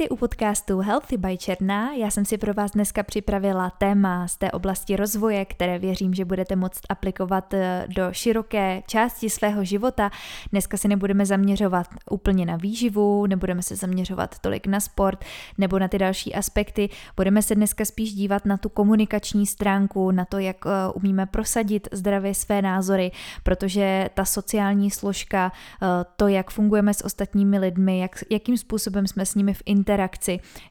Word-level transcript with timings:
Vítejte 0.00 0.14
u 0.14 0.16
podcastu 0.16 0.78
Healthy 0.78 1.16
by 1.16 1.38
Černá. 1.38 1.92
Já 1.92 2.10
jsem 2.10 2.24
si 2.24 2.38
pro 2.38 2.54
vás 2.54 2.70
dneska 2.70 3.02
připravila 3.02 3.70
téma 3.70 4.28
z 4.28 4.36
té 4.36 4.50
oblasti 4.50 4.96
rozvoje, 4.96 5.44
které 5.44 5.78
věřím, 5.78 6.14
že 6.14 6.24
budete 6.24 6.56
moct 6.56 6.80
aplikovat 6.88 7.54
eh, 7.54 7.84
do 7.88 8.02
široké 8.12 8.82
části 8.86 9.30
svého 9.30 9.64
života. 9.64 10.10
Dneska 10.52 10.76
se 10.76 10.88
nebudeme 10.88 11.26
zaměřovat 11.26 11.86
úplně 12.10 12.46
na 12.46 12.56
výživu, 12.56 13.26
nebudeme 13.26 13.62
se 13.62 13.76
zaměřovat 13.76 14.38
tolik 14.38 14.66
na 14.66 14.80
sport 14.80 15.24
nebo 15.58 15.78
na 15.78 15.88
ty 15.88 15.98
další 15.98 16.34
aspekty. 16.34 16.88
Budeme 17.16 17.42
se 17.42 17.54
dneska 17.54 17.84
spíš 17.84 18.12
dívat 18.12 18.44
na 18.44 18.56
tu 18.56 18.68
komunikační 18.68 19.46
stránku, 19.46 20.10
na 20.10 20.24
to, 20.24 20.38
jak 20.38 20.56
eh, 20.66 20.70
umíme 20.94 21.26
prosadit 21.26 21.88
zdravě 21.92 22.34
své 22.34 22.62
názory, 22.62 23.10
protože 23.42 24.10
ta 24.14 24.24
sociální 24.24 24.90
složka, 24.90 25.52
eh, 25.82 25.86
to, 26.16 26.28
jak 26.28 26.50
fungujeme 26.50 26.94
s 26.94 27.04
ostatními 27.04 27.58
lidmi, 27.58 27.98
jak, 27.98 28.24
jakým 28.30 28.56
způsobem 28.56 29.06
jsme 29.06 29.26
s 29.26 29.34
nimi 29.34 29.54
v 29.54 29.62
interakci, 29.66 29.89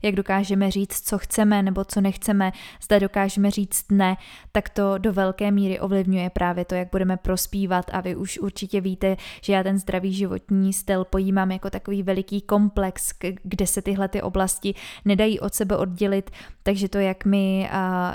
jak 0.01 0.15
dokážeme 0.15 0.71
říct, 0.71 1.07
co 1.07 1.17
chceme 1.17 1.63
nebo 1.63 1.85
co 1.85 2.01
nechceme, 2.01 2.51
zda 2.83 2.99
dokážeme 2.99 3.51
říct 3.51 3.85
ne, 3.91 4.17
tak 4.51 4.69
to 4.69 4.97
do 4.97 5.13
velké 5.13 5.51
míry 5.51 5.79
ovlivňuje 5.79 6.29
právě 6.29 6.65
to, 6.65 6.75
jak 6.75 6.87
budeme 6.91 7.17
prospívat. 7.17 7.85
A 7.93 8.01
vy 8.01 8.15
už 8.15 8.39
určitě 8.39 8.81
víte, 8.81 9.17
že 9.41 9.53
já 9.53 9.63
ten 9.63 9.79
zdravý 9.79 10.13
životní 10.13 10.73
styl 10.73 11.05
pojímám 11.05 11.51
jako 11.51 11.69
takový 11.69 12.03
veliký 12.03 12.41
komplex, 12.41 13.13
kde 13.43 13.67
se 13.67 13.81
tyhle 13.81 14.07
ty 14.07 14.21
oblasti 14.21 14.75
nedají 15.05 15.39
od 15.39 15.53
sebe 15.53 15.77
oddělit, 15.77 16.31
takže 16.63 16.89
to, 16.89 16.97
jak 16.97 17.25
my, 17.25 17.69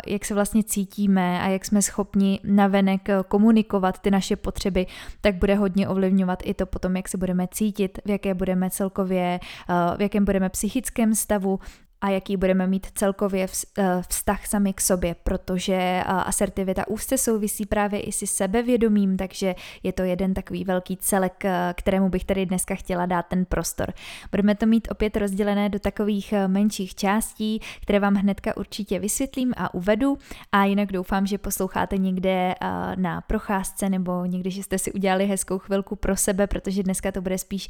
jak 0.06 0.24
se 0.24 0.34
vlastně 0.34 0.62
cítíme 0.62 1.40
a 1.42 1.48
jak 1.48 1.64
jsme 1.64 1.82
schopni 1.82 2.40
navenek 2.44 3.08
komunikovat 3.28 3.98
ty 3.98 4.10
naše 4.10 4.36
potřeby, 4.36 4.86
tak 5.20 5.34
bude 5.34 5.54
hodně 5.54 5.88
ovlivňovat 5.88 6.42
i 6.44 6.54
to 6.54 6.66
potom, 6.66 6.96
jak 6.96 7.08
se 7.08 7.18
budeme 7.18 7.48
cítit, 7.50 7.98
v 8.04 8.10
jaké 8.10 8.34
budeme 8.34 8.70
celkově, 8.70 9.40
v 9.96 10.02
jakém 10.02 10.24
budeme 10.24 10.50
psychickém 10.94 11.14
stavu 11.14 11.58
a 12.04 12.08
jaký 12.08 12.36
budeme 12.36 12.66
mít 12.66 12.86
celkově 12.94 13.46
eh, 13.78 14.02
vztah 14.08 14.46
sami 14.46 14.72
k 14.72 14.80
sobě, 14.80 15.16
protože 15.24 15.74
eh, 15.74 16.02
asertivita 16.04 16.88
úzce 16.88 17.18
souvisí 17.18 17.66
právě 17.66 18.00
i 18.00 18.12
si 18.12 18.26
sebevědomím, 18.26 19.16
takže 19.16 19.54
je 19.82 19.92
to 19.92 20.02
jeden 20.02 20.34
takový 20.34 20.64
velký 20.64 20.96
celek, 20.96 21.44
eh, 21.44 21.74
kterému 21.76 22.08
bych 22.08 22.24
tady 22.24 22.46
dneska 22.46 22.74
chtěla 22.74 23.06
dát 23.06 23.26
ten 23.26 23.44
prostor. 23.44 23.92
Budeme 24.30 24.54
to 24.54 24.66
mít 24.66 24.88
opět 24.90 25.16
rozdělené 25.16 25.68
do 25.68 25.78
takových 25.78 26.34
menších 26.46 26.94
částí, 26.94 27.60
které 27.82 28.00
vám 28.00 28.14
hnedka 28.14 28.56
určitě 28.56 28.98
vysvětlím 28.98 29.54
a 29.56 29.74
uvedu 29.74 30.18
a 30.52 30.64
jinak 30.64 30.92
doufám, 30.92 31.26
že 31.26 31.38
posloucháte 31.38 31.98
někde 31.98 32.54
na 32.96 33.20
procházce 33.20 33.88
nebo 33.88 34.24
někde, 34.24 34.50
že 34.50 34.62
jste 34.62 34.78
si 34.78 34.92
udělali 34.92 35.26
hezkou 35.26 35.58
chvilku 35.58 35.96
pro 35.96 36.16
sebe, 36.16 36.46
protože 36.46 36.82
dneska 36.82 37.12
to 37.12 37.22
bude 37.22 37.38
spíš 37.38 37.68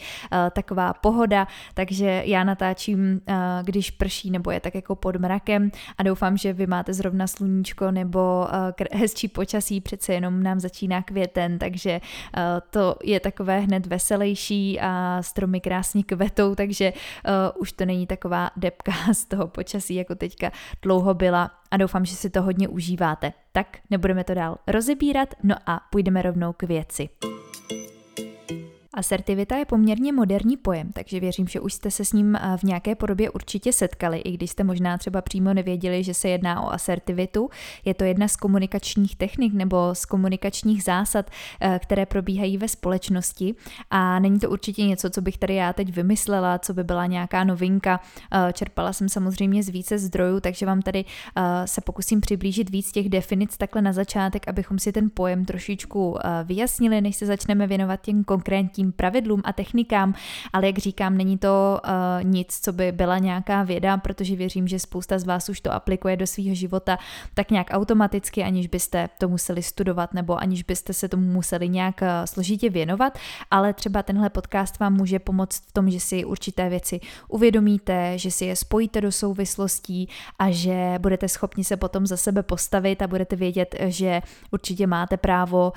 taková 0.53 0.95
pohoda, 0.95 1.47
takže 1.75 2.23
já 2.27 2.45
natáčím, 2.45 3.21
když 3.63 3.91
prší 3.91 4.24
prší 4.25 4.31
nebo 4.31 4.51
je 4.51 4.61
tak 4.61 4.75
jako 4.75 4.95
pod 4.95 5.17
mrakem 5.17 5.71
a 5.99 6.03
doufám, 6.03 6.37
že 6.37 6.53
vy 6.53 6.67
máte 6.67 6.93
zrovna 6.93 7.27
sluníčko 7.27 7.91
nebo 7.91 8.47
uh, 8.47 9.01
hezčí 9.01 9.29
počasí, 9.29 9.81
přece 9.81 10.15
jenom 10.15 10.43
nám 10.43 10.61
začíná 10.61 11.03
květen, 11.03 11.59
takže 11.59 12.01
uh, 12.01 12.43
to 12.71 12.97
je 13.05 13.21
takové 13.21 13.61
hned 13.61 13.87
veselější 13.87 14.81
a 14.81 15.19
stromy 15.21 15.61
krásně 15.61 16.03
kvetou, 16.03 16.55
takže 16.55 16.93
uh, 16.93 17.61
už 17.61 17.73
to 17.73 17.85
není 17.85 18.07
taková 18.07 18.51
depka 18.57 18.93
z 19.13 19.25
toho 19.25 19.49
počasí, 19.49 19.95
jako 19.95 20.15
teďka 20.15 20.51
dlouho 20.83 21.15
byla 21.15 21.51
a 21.71 21.77
doufám, 21.77 22.05
že 22.05 22.15
si 22.15 22.31
to 22.31 22.43
hodně 22.43 22.69
užíváte. 22.69 23.33
Tak 23.53 23.79
nebudeme 23.91 24.25
to 24.25 24.35
dál 24.35 24.57
rozebírat, 24.67 25.35
no 25.43 25.55
a 25.67 25.81
půjdeme 25.91 26.23
rovnou 26.23 26.53
k 26.53 26.63
věci. 26.63 27.09
Asertivita 28.97 29.57
je 29.57 29.65
poměrně 29.65 30.13
moderní 30.13 30.57
pojem, 30.57 30.93
takže 30.93 31.21
věřím, 31.21 31.49
že 31.49 31.61
už 31.61 31.73
jste 31.73 31.91
se 31.91 32.05
s 32.05 32.13
ním 32.13 32.37
eh, 32.37 32.57
v 32.57 32.63
nějaké 32.63 32.95
podobě 32.95 33.31
určitě 33.31 33.73
setkali, 33.73 34.19
i 34.19 34.33
když 34.33 34.51
jste 34.51 34.65
možná 34.65 34.99
třeba 34.99 35.23
přímo 35.23 35.55
nevěděli, 35.55 36.05
že 36.05 36.15
se 36.15 36.29
jedná 36.29 36.63
o 36.63 36.73
asertivitu. 36.73 37.51
Je 37.85 37.95
to 37.95 38.05
jedna 38.05 38.29
z 38.29 38.37
komunikačních 38.37 39.17
technik 39.17 39.55
nebo 39.55 39.95
z 39.95 40.05
komunikačních 40.05 40.83
zásad, 40.83 41.31
eh, 41.61 41.79
které 41.83 42.07
probíhají 42.07 42.59
ve 42.59 42.69
společnosti 42.69 43.55
a 43.91 44.19
není 44.19 44.39
to 44.39 44.51
určitě 44.51 44.85
něco, 44.85 45.11
co 45.11 45.21
bych 45.21 45.39
tady 45.39 45.55
já 45.55 45.73
teď 45.73 45.93
vymyslela, 45.93 46.59
co 46.59 46.75
by 46.75 46.85
byla 46.85 47.07
nějaká 47.07 47.45
novinka. 47.45 48.01
Eh, 48.33 48.53
čerpala 48.53 48.93
jsem 48.93 49.09
samozřejmě 49.09 49.63
z 49.63 49.69
více 49.69 49.99
zdrojů, 49.99 50.41
takže 50.41 50.67
vám 50.67 50.83
tady 50.83 51.05
se 51.65 51.81
pokusím 51.81 52.21
přiblížit 52.21 52.71
víc 52.71 52.93
těch 52.93 53.09
definic 53.09 53.57
takhle 53.57 53.83
na 53.83 53.93
začátek, 53.93 54.49
abychom 54.49 54.79
si 54.79 54.93
ten 54.93 55.11
pojem 55.15 55.45
trošičku 55.45 56.19
vyjasnili, 56.45 57.01
než 57.01 57.17
se 57.17 57.27
začneme 57.27 57.67
věnovat 57.67 58.01
těm 58.01 58.25
konkrétním 58.25 58.84
nějakým 58.85 58.93
pravidlům 58.93 59.41
a 59.45 59.53
technikám, 59.53 60.15
ale 60.53 60.67
jak 60.67 60.79
říkám, 60.79 61.17
není 61.17 61.39
to 61.39 61.81
uh, 61.85 62.25
nic, 62.25 62.59
co 62.63 62.73
by 62.73 62.93
byla 62.93 63.19
nějaká 63.19 63.63
věda, 63.63 63.97
protože 63.97 64.37
věřím, 64.37 64.69
že 64.69 64.79
spousta 64.79 65.19
z 65.19 65.25
vás 65.25 65.49
už 65.49 65.61
to 65.61 65.73
aplikuje 65.73 66.17
do 66.17 66.27
svého 66.27 66.55
života 66.55 66.99
tak 67.35 67.51
nějak 67.51 67.67
automaticky, 67.71 68.43
aniž 68.43 68.67
byste 68.67 69.09
to 69.19 69.29
museli 69.29 69.63
studovat 69.63 70.15
nebo 70.15 70.37
aniž 70.37 70.63
byste 70.63 70.93
se 70.93 71.09
tomu 71.09 71.27
museli 71.33 71.69
nějak 71.69 72.03
uh, 72.03 72.09
složitě 72.25 72.71
věnovat, 72.71 73.19
ale 73.51 73.73
třeba 73.73 74.03
tenhle 74.03 74.31
podcast 74.31 74.79
vám 74.79 74.93
může 74.93 75.19
pomoct 75.19 75.63
v 75.69 75.73
tom, 75.73 75.91
že 75.91 76.01
si 76.01 76.25
určité 76.25 76.69
věci 76.69 77.01
uvědomíte, 77.29 78.19
že 78.19 78.31
si 78.31 78.45
je 78.45 78.57
spojíte 78.57 79.01
do 79.01 79.13
souvislostí 79.13 80.09
a 80.39 80.51
že 80.51 80.99
budete 80.99 81.29
schopni 81.29 81.65
se 81.65 81.77
potom 81.77 82.07
za 82.07 82.17
sebe 82.17 82.43
postavit 82.43 83.03
a 83.03 83.07
budete 83.07 83.37
vědět, 83.37 83.75
že 83.87 84.23
určitě 84.51 84.87
máte 84.87 85.17
právo 85.17 85.73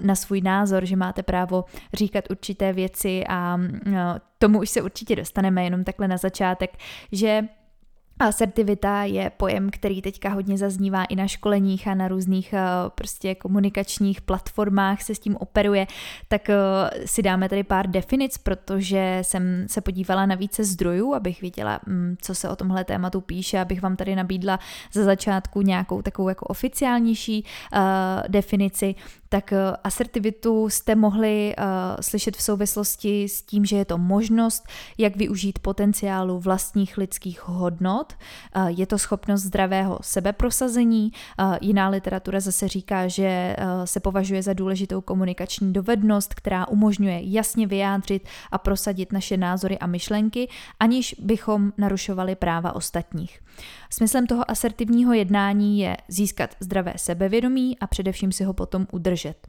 na 0.00 0.14
svůj 0.14 0.40
názor, 0.40 0.84
že 0.84 0.96
máte 0.96 1.22
právo 1.22 1.64
říkat 1.94 2.24
určité 2.36 2.72
věci 2.72 3.24
a 3.28 3.56
no, 3.86 4.00
tomu 4.38 4.60
už 4.60 4.70
se 4.70 4.82
určitě 4.82 5.16
dostaneme 5.16 5.64
jenom 5.64 5.84
takhle 5.84 6.08
na 6.08 6.16
začátek, 6.16 6.76
že 7.12 7.48
Asertivita 8.18 9.04
je 9.04 9.30
pojem, 9.30 9.70
který 9.70 10.02
teďka 10.02 10.28
hodně 10.28 10.58
zaznívá 10.58 11.04
i 11.04 11.16
na 11.16 11.26
školeních 11.26 11.88
a 11.88 11.94
na 11.94 12.08
různých 12.08 12.52
eh, 12.52 12.60
prostě 12.94 13.34
komunikačních 13.34 14.20
platformách 14.20 15.02
se 15.02 15.14
s 15.14 15.18
tím 15.18 15.36
operuje, 15.36 15.86
tak 16.28 16.50
eh, 16.50 16.56
si 17.04 17.22
dáme 17.22 17.48
tady 17.48 17.64
pár 17.64 17.86
definic, 17.90 18.38
protože 18.38 19.18
jsem 19.22 19.66
se 19.68 19.80
podívala 19.80 20.26
na 20.26 20.34
více 20.34 20.64
zdrojů, 20.64 21.14
abych 21.14 21.40
viděla, 21.40 21.80
mm, 21.86 22.16
co 22.22 22.34
se 22.34 22.48
o 22.48 22.56
tomhle 22.56 22.84
tématu 22.84 23.20
píše, 23.20 23.60
abych 23.60 23.82
vám 23.82 23.96
tady 23.96 24.16
nabídla 24.16 24.58
za 24.92 25.04
začátku 25.04 25.62
nějakou 25.62 26.02
takovou 26.02 26.28
jako 26.28 26.46
oficiálnější 26.46 27.44
uh, 27.72 27.80
definici, 28.28 28.94
tak 29.28 29.52
asertivitu 29.84 30.68
jste 30.68 30.94
mohli 30.94 31.54
uh, 31.58 31.64
slyšet 32.00 32.36
v 32.36 32.42
souvislosti 32.42 33.28
s 33.28 33.42
tím, 33.42 33.64
že 33.64 33.76
je 33.76 33.84
to 33.84 33.98
možnost, 33.98 34.64
jak 34.98 35.16
využít 35.16 35.58
potenciálu 35.58 36.40
vlastních 36.40 36.98
lidských 36.98 37.48
hodnot, 37.48 38.12
eh, 38.12 38.70
je 38.70 38.86
to 38.86 38.98
schopnost 38.98 39.42
zdravého 39.42 39.98
sebeprosazení, 40.02 41.12
eh, 41.12 41.58
jiná 41.60 41.88
literatura 41.88 42.40
zase 42.40 42.68
říká, 42.68 43.08
že 43.08 43.26
eh, 43.26 43.56
se 43.84 44.00
považuje 44.00 44.42
za 44.42 44.52
důležitou 44.52 45.00
komunikační 45.00 45.72
dovednost, 45.72 46.34
která 46.34 46.68
umožňuje 46.68 47.20
jasně 47.22 47.66
vyjádřit 47.66 48.28
a 48.52 48.58
prosadit 48.58 49.12
naše 49.12 49.36
názory 49.36 49.78
a 49.78 49.86
myšlenky, 49.86 50.48
aniž 50.80 51.14
bychom 51.18 51.72
narušovali 51.78 52.34
práva 52.34 52.74
ostatních. 52.74 53.40
Smyslem 53.90 54.26
toho 54.26 54.50
asertivního 54.50 55.12
jednání 55.12 55.78
je 55.78 55.96
získat 56.08 56.50
zdravé 56.60 56.92
sebevědomí 56.96 57.78
a 57.78 57.86
především 57.86 58.32
si 58.32 58.44
ho 58.44 58.52
potom 58.52 58.86
udržet. 58.92 59.48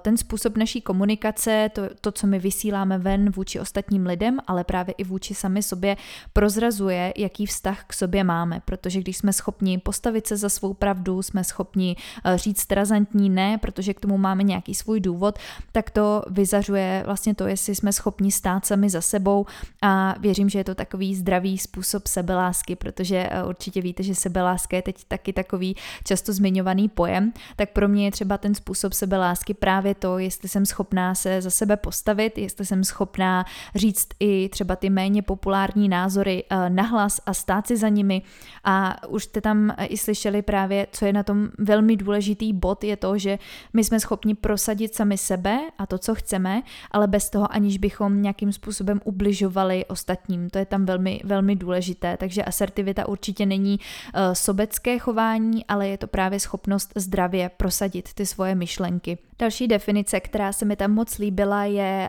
Ten 0.00 0.16
způsob 0.16 0.56
naší 0.56 0.80
komunikace, 0.80 1.70
to, 1.72 1.82
to 2.00 2.12
co 2.12 2.26
my 2.26 2.38
vysíláme 2.38 2.98
ven 2.98 3.30
vůči 3.30 3.60
ostatním 3.60 4.06
lidem, 4.06 4.38
ale 4.46 4.64
právě 4.64 4.94
i 4.98 5.04
vůči 5.04 5.34
sami 5.34 5.62
sobě, 5.62 5.96
prozrazuje, 6.32 7.12
jaký 7.16 7.46
vztah 7.46 7.72
vztah 7.72 7.84
k 7.86 7.92
sobě 7.92 8.24
máme, 8.24 8.60
protože 8.64 9.00
když 9.00 9.16
jsme 9.16 9.32
schopni 9.32 9.78
postavit 9.78 10.26
se 10.26 10.36
za 10.36 10.48
svou 10.48 10.74
pravdu, 10.74 11.22
jsme 11.22 11.44
schopni 11.44 11.96
eh, 12.24 12.38
říct 12.38 12.72
razantní 12.72 13.30
ne, 13.30 13.58
protože 13.58 13.94
k 13.94 14.00
tomu 14.00 14.18
máme 14.18 14.42
nějaký 14.42 14.74
svůj 14.74 15.00
důvod, 15.00 15.38
tak 15.72 15.90
to 15.90 16.22
vyzařuje 16.30 17.02
vlastně 17.06 17.34
to, 17.34 17.46
jestli 17.46 17.74
jsme 17.74 17.92
schopni 17.92 18.32
stát 18.32 18.66
sami 18.66 18.90
za 18.90 19.00
sebou 19.00 19.46
a 19.82 20.14
věřím, 20.20 20.48
že 20.48 20.58
je 20.58 20.64
to 20.64 20.74
takový 20.74 21.14
zdravý 21.14 21.58
způsob 21.58 22.06
sebelásky, 22.06 22.76
protože 22.76 23.21
eh, 23.30 23.44
určitě 23.44 23.80
víte, 23.80 24.02
že 24.02 24.14
sebeláska 24.14 24.76
je 24.76 24.82
teď 24.82 25.04
taky 25.08 25.32
takový 25.32 25.76
často 26.04 26.32
zmiňovaný 26.32 26.88
pojem, 26.88 27.32
tak 27.56 27.70
pro 27.70 27.88
mě 27.88 28.04
je 28.04 28.10
třeba 28.10 28.38
ten 28.38 28.54
způsob 28.54 28.92
sebelásky 28.92 29.54
právě 29.54 29.94
to, 29.94 30.18
jestli 30.18 30.48
jsem 30.48 30.66
schopná 30.66 31.14
se 31.14 31.42
za 31.42 31.50
sebe 31.50 31.76
postavit, 31.76 32.38
jestli 32.38 32.66
jsem 32.66 32.84
schopná 32.84 33.44
říct 33.74 34.08
i 34.20 34.48
třeba 34.48 34.76
ty 34.76 34.90
méně 34.90 35.22
populární 35.22 35.88
názory 35.88 36.44
eh, 36.50 36.70
nahlas 36.70 37.20
a 37.26 37.34
stát 37.34 37.52
stát 37.52 37.66
si 37.66 37.76
za 37.76 37.88
nimi 37.88 38.22
a 38.64 38.96
už 39.08 39.24
jste 39.24 39.40
tam 39.40 39.74
i 39.88 39.96
slyšeli 39.96 40.42
právě, 40.42 40.86
co 40.92 41.06
je 41.06 41.12
na 41.12 41.22
tom 41.22 41.48
velmi 41.58 41.96
důležitý 41.96 42.52
bod, 42.52 42.84
je 42.84 42.96
to, 42.96 43.18
že 43.18 43.38
my 43.72 43.84
jsme 43.84 44.00
schopni 44.00 44.34
prosadit 44.34 44.94
sami 44.94 45.18
sebe 45.18 45.58
a 45.78 45.86
to, 45.86 45.98
co 45.98 46.14
chceme, 46.14 46.62
ale 46.90 47.06
bez 47.06 47.30
toho, 47.30 47.52
aniž 47.52 47.78
bychom 47.78 48.22
nějakým 48.22 48.52
způsobem 48.52 49.00
ubližovali 49.04 49.84
ostatním. 49.86 50.50
To 50.50 50.58
je 50.58 50.66
tam 50.66 50.86
velmi, 50.86 51.20
velmi 51.24 51.56
důležité, 51.56 52.16
takže 52.16 52.44
asertivita 52.44 53.08
určitě 53.12 53.46
není 53.46 53.80
uh, 53.80 54.20
sobecké 54.32 54.98
chování, 54.98 55.66
ale 55.66 55.88
je 55.88 55.98
to 55.98 56.06
právě 56.06 56.40
schopnost 56.40 56.92
zdravě 56.96 57.48
prosadit 57.48 58.14
ty 58.14 58.26
svoje 58.26 58.54
myšlenky. 58.54 59.18
Další 59.42 59.68
definice, 59.68 60.20
která 60.20 60.52
se 60.52 60.64
mi 60.64 60.76
tam 60.76 60.90
moc 60.90 61.18
líbila, 61.18 61.64
je, 61.64 62.08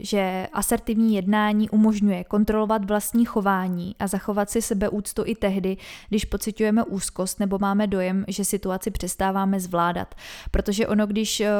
že 0.00 0.48
asertivní 0.52 1.14
jednání 1.14 1.70
umožňuje 1.70 2.24
kontrolovat 2.24 2.84
vlastní 2.84 3.24
chování 3.24 3.94
a 3.98 4.06
zachovat 4.06 4.50
si 4.50 4.62
sebeúctu 4.62 5.22
i 5.26 5.34
tehdy, 5.34 5.76
když 6.08 6.24
pocitujeme 6.24 6.84
úzkost 6.84 7.40
nebo 7.40 7.58
máme 7.58 7.86
dojem, 7.86 8.24
že 8.28 8.44
situaci 8.44 8.90
přestáváme 8.90 9.60
zvládat. 9.60 10.14
Protože 10.50 10.86
ono, 10.86 11.06
když 11.06 11.40
e, 11.40 11.50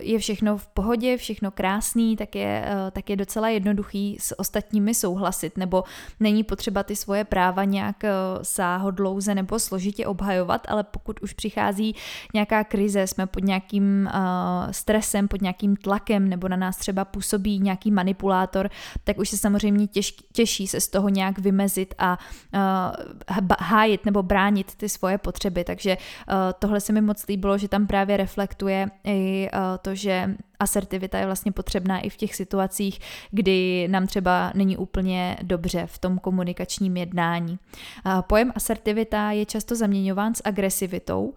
je 0.00 0.18
všechno 0.18 0.58
v 0.58 0.66
pohodě, 0.66 1.16
všechno 1.16 1.50
krásný, 1.50 2.16
tak 2.16 2.34
je, 2.34 2.64
e, 2.66 2.90
tak 2.90 3.10
je 3.10 3.16
docela 3.16 3.48
jednoduchý 3.48 4.16
s 4.20 4.40
ostatními 4.40 4.94
souhlasit, 4.94 5.56
nebo 5.56 5.84
není 6.20 6.44
potřeba 6.44 6.82
ty 6.82 6.96
svoje 6.96 7.24
práva 7.24 7.64
nějak 7.64 8.04
e, 8.04 8.10
sáhodlouze 8.42 9.34
nebo 9.34 9.58
složitě 9.58 10.06
obhajovat, 10.06 10.66
ale 10.68 10.84
pokud 10.84 11.20
už 11.22 11.32
přichází 11.32 11.94
nějaká 12.34 12.64
krize, 12.64 13.06
jsme 13.06 13.26
pod 13.26 13.44
nějakým 13.44 14.08
stresem, 14.70 15.28
pod 15.28 15.42
nějakým 15.42 15.76
tlakem 15.76 16.28
nebo 16.28 16.48
na 16.48 16.56
nás 16.56 16.76
třeba 16.76 17.04
působí 17.04 17.60
nějaký 17.60 17.90
manipulátor, 17.90 18.70
tak 19.04 19.18
už 19.18 19.28
se 19.28 19.36
samozřejmě 19.36 19.86
těž, 19.86 20.14
těžší 20.32 20.66
se 20.66 20.80
z 20.80 20.88
toho 20.88 21.08
nějak 21.08 21.38
vymezit 21.38 21.94
a 21.98 22.18
uh, 22.54 23.46
hájit 23.60 24.04
nebo 24.04 24.22
bránit 24.22 24.74
ty 24.74 24.88
svoje 24.88 25.18
potřeby. 25.18 25.64
Takže 25.64 25.96
uh, 25.96 26.34
tohle 26.58 26.80
se 26.80 26.92
mi 26.92 27.00
moc 27.00 27.26
líbilo, 27.26 27.58
že 27.58 27.68
tam 27.68 27.86
právě 27.86 28.16
reflektuje 28.16 28.88
i 29.04 29.48
uh, 29.52 29.58
to, 29.82 29.94
že 29.94 30.34
asertivita 30.62 31.18
je 31.18 31.26
vlastně 31.26 31.52
potřebná 31.52 32.00
i 32.00 32.08
v 32.08 32.16
těch 32.16 32.34
situacích, 32.34 32.98
kdy 33.30 33.88
nám 33.88 34.06
třeba 34.06 34.52
není 34.54 34.76
úplně 34.76 35.36
dobře 35.42 35.86
v 35.86 35.98
tom 35.98 36.18
komunikačním 36.18 36.96
jednání. 36.96 37.58
Pojem 38.26 38.52
asertivita 38.54 39.30
je 39.30 39.46
často 39.46 39.76
zaměňován 39.76 40.34
s 40.34 40.42
agresivitou 40.44 41.34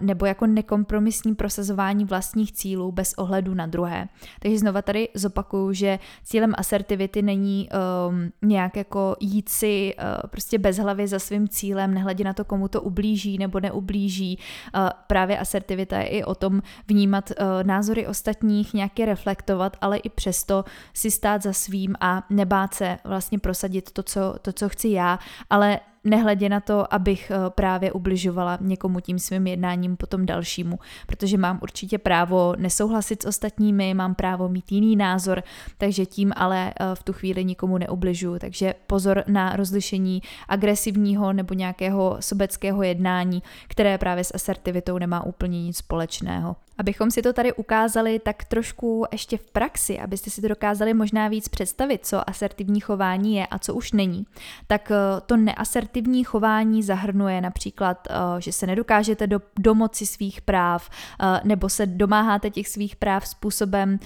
nebo 0.00 0.26
jako 0.26 0.46
nekompromisní 0.46 1.34
prosazování 1.34 2.04
vlastních 2.04 2.52
cílů 2.52 2.92
bez 2.92 3.14
ohledu 3.14 3.54
na 3.54 3.66
druhé. 3.66 4.08
Takže 4.40 4.58
znova 4.58 4.82
tady 4.82 5.08
zopakuju, 5.14 5.72
že 5.72 5.98
cílem 6.24 6.52
asertivity 6.56 7.22
není 7.22 7.68
um, 8.08 8.32
nějak 8.42 8.76
jako 8.76 9.16
jít 9.20 9.48
si 9.48 9.94
uh, 9.98 10.30
prostě 10.30 10.58
bez 10.58 10.78
hlavy 10.78 11.08
za 11.08 11.18
svým 11.18 11.48
cílem, 11.48 11.94
nehledě 11.94 12.24
na 12.24 12.32
to, 12.32 12.44
komu 12.44 12.68
to 12.68 12.82
ublíží 12.82 13.38
nebo 13.38 13.60
neublíží. 13.60 14.38
Uh, 14.74 14.88
právě 15.06 15.38
asertivita 15.38 15.98
je 15.98 16.06
i 16.06 16.24
o 16.24 16.34
tom 16.34 16.62
vnímat 16.88 17.30
uh, 17.30 17.46
názory 17.62 18.06
ostatní 18.06 18.51
ostatních 18.52 18.74
nějaké 18.74 19.04
reflektovat, 19.06 19.76
ale 19.80 19.98
i 19.98 20.08
přesto 20.08 20.64
si 20.94 21.10
stát 21.10 21.42
za 21.42 21.52
svým 21.52 21.94
a 22.00 22.22
nebát 22.30 22.74
se 22.74 22.98
vlastně 23.04 23.38
prosadit 23.38 23.90
to, 23.92 24.02
co, 24.02 24.34
to, 24.42 24.52
co 24.52 24.68
chci 24.68 24.88
já, 24.88 25.18
ale 25.50 25.80
nehledě 26.04 26.48
na 26.48 26.60
to, 26.60 26.94
abych 26.94 27.30
eh, 27.30 27.50
právě 27.50 27.92
ubližovala 27.92 28.58
někomu 28.60 29.00
tím 29.00 29.18
svým 29.18 29.46
jednáním 29.46 29.96
potom 29.96 30.26
dalšímu, 30.26 30.78
protože 31.06 31.38
mám 31.38 31.58
určitě 31.62 31.98
právo 31.98 32.54
nesouhlasit 32.58 33.22
s 33.22 33.26
ostatními, 33.26 33.94
mám 33.94 34.14
právo 34.14 34.48
mít 34.48 34.72
jiný 34.72 34.96
názor, 34.96 35.42
takže 35.78 36.06
tím 36.06 36.32
ale 36.36 36.72
eh, 36.72 36.94
v 36.94 37.02
tu 37.02 37.12
chvíli 37.12 37.44
nikomu 37.44 37.78
neubližuju. 37.78 38.38
Takže 38.38 38.74
pozor 38.86 39.24
na 39.26 39.56
rozlišení 39.56 40.22
agresivního 40.48 41.32
nebo 41.32 41.54
nějakého 41.54 42.16
sobeckého 42.20 42.82
jednání, 42.82 43.42
které 43.68 43.98
právě 43.98 44.24
s 44.24 44.34
asertivitou 44.34 44.98
nemá 44.98 45.26
úplně 45.26 45.62
nic 45.62 45.76
společného. 45.76 46.56
Abychom 46.78 47.10
si 47.10 47.22
to 47.22 47.32
tady 47.32 47.52
ukázali 47.52 48.18
tak 48.18 48.44
trošku 48.44 49.04
ještě 49.12 49.36
v 49.36 49.50
praxi, 49.50 49.98
abyste 49.98 50.30
si 50.30 50.42
to 50.42 50.48
dokázali 50.48 50.94
možná 50.94 51.28
víc 51.28 51.48
představit, 51.48 52.06
co 52.06 52.30
asertivní 52.30 52.80
chování 52.80 53.36
je 53.36 53.46
a 53.46 53.58
co 53.58 53.74
už 53.74 53.92
není, 53.92 54.26
tak 54.66 54.90
eh, 54.90 54.96
to 55.26 55.36
neasertivní 55.36 56.24
chování 56.24 56.82
zahrnuje 56.82 57.40
například, 57.40 58.08
eh, 58.10 58.14
že 58.38 58.52
se 58.52 58.66
nedokážete 58.66 59.26
do, 59.26 59.40
domoci 59.58 60.06
svých 60.06 60.40
práv 60.40 60.90
eh, 61.20 61.40
nebo 61.44 61.68
se 61.68 61.86
domáháte 61.86 62.50
těch 62.50 62.68
svých 62.68 62.96
práv 62.96 63.28
způsobem, 63.28 63.98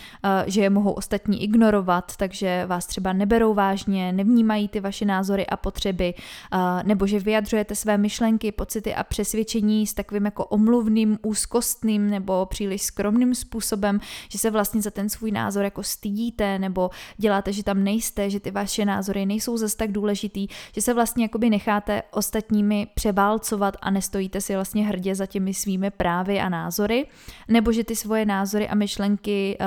že 0.46 0.62
je 0.62 0.70
mohou 0.70 0.92
ostatní 0.92 1.42
ignorovat, 1.42 2.16
takže 2.16 2.66
vás 2.66 2.86
třeba 2.86 3.12
neberou 3.12 3.54
vážně, 3.54 4.12
nevnímají 4.12 4.68
ty 4.68 4.80
vaše 4.80 5.04
názory 5.04 5.46
a 5.46 5.56
potřeby, 5.56 6.14
nebo 6.82 7.06
že 7.06 7.18
vyjadřujete 7.18 7.74
své 7.74 7.98
myšlenky, 7.98 8.52
pocity 8.52 8.94
a 8.94 9.04
přesvědčení 9.04 9.86
s 9.86 9.94
takovým 9.94 10.24
jako 10.24 10.44
omluvným, 10.44 11.18
úzkostným 11.22 12.10
nebo 12.10 12.46
příliš 12.46 12.65
skromným 12.74 13.34
způsobem, 13.34 14.00
že 14.28 14.38
se 14.38 14.50
vlastně 14.50 14.82
za 14.82 14.90
ten 14.90 15.08
svůj 15.08 15.30
názor 15.30 15.64
jako 15.64 15.82
stydíte 15.82 16.58
nebo 16.58 16.90
děláte, 17.16 17.52
že 17.52 17.62
tam 17.62 17.84
nejste, 17.84 18.30
že 18.30 18.40
ty 18.40 18.50
vaše 18.50 18.84
názory 18.84 19.26
nejsou 19.26 19.56
zase 19.56 19.76
tak 19.76 19.92
důležitý, 19.92 20.46
že 20.74 20.82
se 20.82 20.94
vlastně 20.94 21.24
jakoby 21.24 21.50
necháte 21.50 22.02
ostatními 22.10 22.86
převálcovat 22.94 23.76
a 23.80 23.90
nestojíte 23.90 24.40
si 24.40 24.54
vlastně 24.54 24.86
hrdě 24.86 25.14
za 25.14 25.26
těmi 25.26 25.54
svými 25.54 25.90
právy 25.90 26.40
a 26.40 26.48
názory, 26.48 27.06
nebo 27.48 27.72
že 27.72 27.84
ty 27.84 27.96
svoje 27.96 28.26
názory 28.26 28.68
a 28.68 28.74
myšlenky 28.74 29.58
uh, 29.60 29.66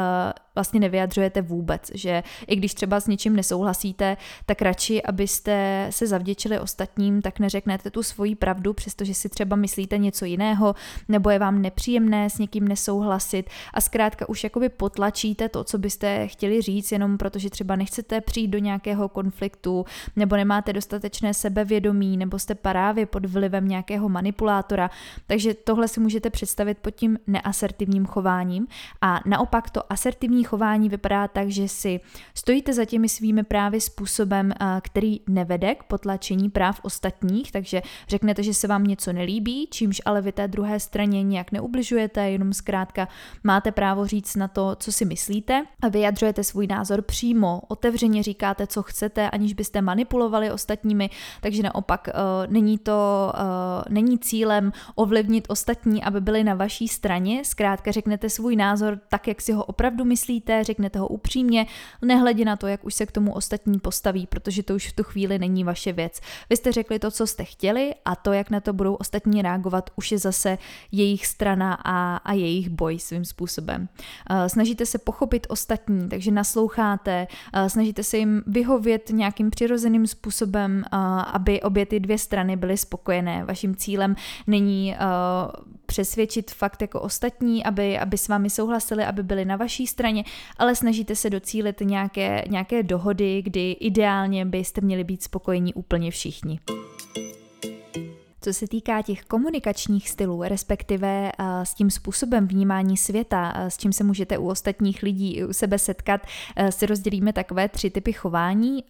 vlastně 0.60 0.80
nevyjadřujete 0.80 1.42
vůbec, 1.42 1.92
že 1.94 2.24
i 2.48 2.56
když 2.56 2.74
třeba 2.74 3.00
s 3.00 3.08
něčím 3.08 3.36
nesouhlasíte, 3.36 4.18
tak 4.46 4.62
radši, 4.62 5.04
abyste 5.04 5.88
se 5.90 6.08
zavděčili 6.08 6.60
ostatním, 6.60 7.22
tak 7.22 7.40
neřeknete 7.40 7.92
tu 7.92 8.04
svoji 8.04 8.36
pravdu, 8.36 8.74
přestože 8.74 9.14
si 9.14 9.30
třeba 9.30 9.56
myslíte 9.56 9.98
něco 9.98 10.26
jiného, 10.26 10.76
nebo 11.08 11.30
je 11.30 11.40
vám 11.40 11.62
nepříjemné 11.62 12.30
s 12.30 12.38
někým 12.38 12.68
nesouhlasit 12.68 13.50
a 13.74 13.82
zkrátka 13.82 14.30
už 14.30 14.44
jakoby 14.44 14.70
potlačíte 14.70 15.50
to, 15.50 15.64
co 15.64 15.78
byste 15.78 16.28
chtěli 16.28 16.62
říct, 16.62 16.92
jenom 16.92 17.18
protože 17.18 17.50
třeba 17.50 17.76
nechcete 17.76 18.22
přijít 18.22 18.48
do 18.48 18.58
nějakého 18.58 19.10
konfliktu, 19.10 19.86
nebo 20.16 20.36
nemáte 20.36 20.74
dostatečné 20.74 21.34
sebevědomí, 21.34 22.18
nebo 22.18 22.40
jste 22.40 22.56
právě 22.56 23.06
pod 23.06 23.26
vlivem 23.26 23.68
nějakého 23.68 24.10
manipulátora. 24.10 24.90
Takže 25.28 25.54
tohle 25.54 25.88
si 25.88 26.00
můžete 26.00 26.30
představit 26.30 26.78
pod 26.78 26.92
tím 26.92 27.18
neasertivním 27.28 28.06
chováním. 28.06 28.68
A 29.02 29.20
naopak 29.26 29.70
to 29.70 29.92
asertivní 29.92 30.44
chování 30.50 30.90
vypadá 30.90 31.28
tak, 31.28 31.50
že 31.50 31.68
si 31.68 32.00
stojíte 32.36 32.74
za 32.74 32.86
těmi 32.86 33.10
svými 33.10 33.44
právy 33.44 33.82
způsobem, 33.82 34.54
který 34.82 35.20
nevede 35.28 35.76
k 35.76 35.84
potlačení 35.84 36.50
práv 36.50 36.80
ostatních, 36.84 37.52
takže 37.52 37.82
řeknete, 38.08 38.44
že 38.44 38.54
se 38.54 38.68
vám 38.68 38.84
něco 38.84 39.14
nelíbí, 39.14 39.68
čímž 39.72 40.02
ale 40.06 40.22
vy 40.22 40.32
té 40.32 40.48
druhé 40.48 40.80
straně 40.80 41.24
nějak 41.24 41.52
neubližujete, 41.52 42.30
jenom 42.30 42.54
zkrátka 42.54 43.08
máte 43.44 43.72
právo 43.72 44.06
říct 44.08 44.36
na 44.36 44.48
to, 44.48 44.76
co 44.80 44.92
si 44.92 45.06
myslíte 45.06 45.66
a 45.82 45.88
vyjadřujete 45.88 46.44
svůj 46.44 46.68
názor 46.68 47.02
přímo, 47.02 47.62
otevřeně 47.68 48.24
říkáte, 48.24 48.68
co 48.68 48.84
chcete, 48.84 49.30
aniž 49.30 49.54
byste 49.54 49.82
manipulovali 49.82 50.52
ostatními, 50.52 51.10
takže 51.42 51.64
naopak 51.64 52.08
uh, 52.08 52.54
není 52.54 52.78
to, 52.78 53.32
uh, 53.34 53.94
není 53.94 54.20
cílem 54.20 54.72
ovlivnit 54.96 55.46
ostatní, 55.50 56.04
aby 56.04 56.22
byli 56.22 56.44
na 56.44 56.54
vaší 56.54 56.88
straně, 56.88 57.46
zkrátka 57.46 57.92
řeknete 57.92 58.30
svůj 58.30 58.56
názor 58.56 59.00
tak, 59.10 59.28
jak 59.28 59.42
si 59.42 59.52
ho 59.52 59.64
opravdu 59.64 60.06
myslíte, 60.06 60.39
řeknete 60.62 61.00
ho 61.00 61.08
upřímně, 61.08 61.66
nehledě 62.02 62.46
na 62.46 62.56
to, 62.56 62.68
jak 62.68 62.86
už 62.86 62.94
se 62.94 63.06
k 63.06 63.12
tomu 63.12 63.34
ostatní 63.34 63.80
postaví, 63.80 64.28
protože 64.28 64.64
to 64.64 64.76
už 64.76 64.88
v 64.88 64.94
tu 64.94 65.04
chvíli 65.04 65.40
není 65.40 65.64
vaše 65.64 65.94
věc. 65.94 66.20
Vy 66.50 66.58
jste 66.58 66.72
řekli 66.72 67.00
to, 67.00 67.12
co 67.12 67.28
jste 67.28 67.44
chtěli 67.44 67.94
a 68.06 68.16
to, 68.16 68.34
jak 68.34 68.50
na 68.50 68.60
to 68.60 68.74
budou 68.74 68.94
ostatní 68.94 69.42
reagovat, 69.42 69.90
už 69.96 70.12
je 70.12 70.18
zase 70.18 70.58
jejich 70.92 71.28
strana 71.28 71.74
a, 71.74 72.18
a 72.18 72.34
jejich 72.34 72.60
jejich 72.60 72.70
boj 72.70 73.00
svým 73.00 73.26
způsobem. 73.26 73.90
Eh, 74.30 74.50
snažíte 74.50 74.86
se 74.86 74.98
pochopit 74.98 75.48
ostatní, 75.50 76.10
takže 76.10 76.32
nasloucháte, 76.32 77.28
eh, 77.54 77.70
snažíte 77.70 78.04
se 78.04 78.18
jim 78.18 78.44
vyhovět 78.48 79.10
nějakým 79.10 79.50
přirozeným 79.50 80.08
způsobem, 80.08 80.84
eh, 80.86 80.98
aby 81.34 81.62
obě 81.62 81.86
ty 81.86 82.00
dvě 82.00 82.18
strany 82.18 82.56
byly 82.56 82.78
spokojené. 82.78 83.46
Vaším 83.46 83.76
cílem 83.76 84.16
není 84.48 84.96
přesvědčit 85.86 86.52
fakt 86.52 86.82
jako 86.82 87.02
ostatní, 87.02 87.66
aby, 87.66 88.00
aby 88.00 88.18
s 88.18 88.28
vámi 88.28 88.50
souhlasili, 88.50 89.06
aby 89.06 89.24
byli 89.24 89.46
na 89.46 89.56
vaší 89.56 89.88
straně, 89.88 90.19
ale 90.58 90.76
snažíte 90.76 91.16
se 91.16 91.30
docílit 91.30 91.82
nějaké, 91.82 92.44
nějaké 92.50 92.84
dohody, 92.84 93.42
kdy 93.42 93.72
ideálně 93.72 94.46
byste 94.46 94.82
měli 94.82 95.04
být 95.04 95.24
spokojení 95.24 95.74
úplně 95.74 96.12
všichni. 96.12 96.60
Co 98.42 98.54
se 98.54 98.68
týká 98.68 99.02
těch 99.02 99.22
komunikačních 99.26 100.10
stylů, 100.10 100.44
respektive 100.44 101.32
eh, 101.40 101.66
s 101.66 101.74
tím 101.74 101.90
způsobem 101.90 102.48
vnímání 102.48 102.98
světa, 102.98 103.54
eh, 103.56 103.72
s 103.72 103.78
čím 103.78 103.94
se 103.94 104.04
můžete 104.04 104.38
u 104.38 104.48
ostatních 104.48 105.04
lidí 105.04 105.44
u 105.44 105.54
sebe 105.54 105.80
setkat, 105.80 106.22
eh, 106.56 106.72
si 106.72 106.86
rozdělíme 106.86 107.34
takové 107.34 107.70
tři 107.70 107.90
typy 107.90 108.14
chování 108.14 108.84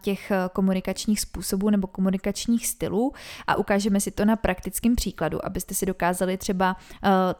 těch 0.00 0.32
komunikačních 0.52 1.20
způsobů 1.20 1.70
nebo 1.70 1.86
komunikačních 1.86 2.66
stylů 2.66 3.12
a 3.46 3.56
ukážeme 3.56 4.00
si 4.00 4.10
to 4.10 4.24
na 4.24 4.36
praktickém 4.36 4.96
příkladu, 4.96 5.46
abyste 5.46 5.74
si 5.74 5.86
dokázali 5.86 6.36
třeba 6.36 6.76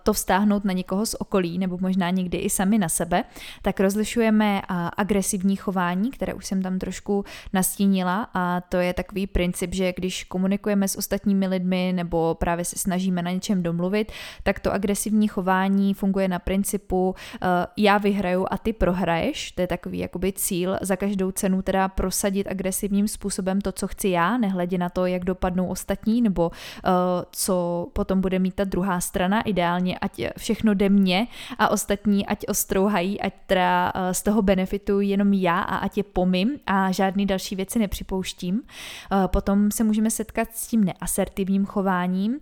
to 0.02 0.12
vztáhnout 0.12 0.64
na 0.64 0.72
někoho 0.72 1.06
z 1.06 1.14
okolí 1.18 1.58
nebo 1.58 1.78
možná 1.80 2.10
někdy 2.10 2.38
i 2.38 2.50
sami 2.50 2.78
na 2.78 2.88
sebe. 2.88 3.24
Tak 3.62 3.80
rozlišujeme 3.80 4.62
agresivní 4.96 5.56
chování, 5.56 6.10
které 6.10 6.34
už 6.34 6.46
jsem 6.46 6.62
tam 6.62 6.78
trošku 6.78 7.24
nastínila 7.52 8.28
a 8.34 8.60
to 8.60 8.76
je 8.76 8.94
takový 8.94 9.26
princip, 9.26 9.74
že 9.74 9.92
když 9.96 10.24
komunikujeme 10.24 10.88
s 10.88 10.96
ostatními 10.96 11.46
lidmi 11.46 11.55
nebo 11.64 12.34
právě 12.34 12.64
se 12.64 12.78
snažíme 12.78 13.22
na 13.22 13.30
něčem 13.30 13.62
domluvit, 13.62 14.12
tak 14.42 14.60
to 14.60 14.72
agresivní 14.72 15.28
chování 15.28 15.94
funguje 15.94 16.28
na 16.28 16.38
principu 16.38 17.08
uh, 17.08 17.48
já 17.76 17.98
vyhraju 17.98 18.46
a 18.50 18.58
ty 18.58 18.72
prohraješ, 18.72 19.52
to 19.52 19.60
je 19.60 19.66
takový 19.66 19.98
jakoby 19.98 20.32
cíl 20.32 20.78
za 20.80 20.96
každou 20.96 21.30
cenu 21.30 21.62
teda 21.62 21.88
prosadit 21.88 22.46
agresivním 22.46 23.08
způsobem 23.08 23.60
to, 23.60 23.72
co 23.72 23.86
chci 23.86 24.08
já, 24.08 24.36
nehledě 24.36 24.78
na 24.78 24.88
to, 24.88 25.06
jak 25.06 25.24
dopadnou 25.24 25.66
ostatní 25.66 26.22
nebo 26.22 26.48
uh, 26.48 26.92
co 27.32 27.86
potom 27.92 28.20
bude 28.20 28.38
mít 28.38 28.54
ta 28.54 28.64
druhá 28.64 29.00
strana, 29.00 29.40
ideálně 29.40 29.98
ať 29.98 30.22
všechno 30.38 30.74
jde 30.74 30.88
mně 30.88 31.26
a 31.58 31.68
ostatní 31.68 32.26
ať 32.26 32.44
ostrouhají, 32.48 33.20
ať 33.20 33.32
teda 33.46 33.92
uh, 33.94 34.00
z 34.12 34.22
toho 34.22 34.42
benefituju 34.42 35.00
jenom 35.00 35.32
já 35.32 35.60
a 35.60 35.76
ať 35.76 35.96
je 35.96 36.02
pomím 36.02 36.50
a 36.66 36.92
žádný 36.92 37.26
další 37.26 37.56
věci 37.56 37.78
nepřipouštím. 37.78 38.54
Uh, 38.54 39.26
potom 39.26 39.70
se 39.70 39.84
můžeme 39.84 40.10
setkat 40.10 40.48
s 40.54 40.66
tím 40.66 40.84
neasertivním 40.84 41.45
chováním, 41.64 42.32
uh, 42.32 42.38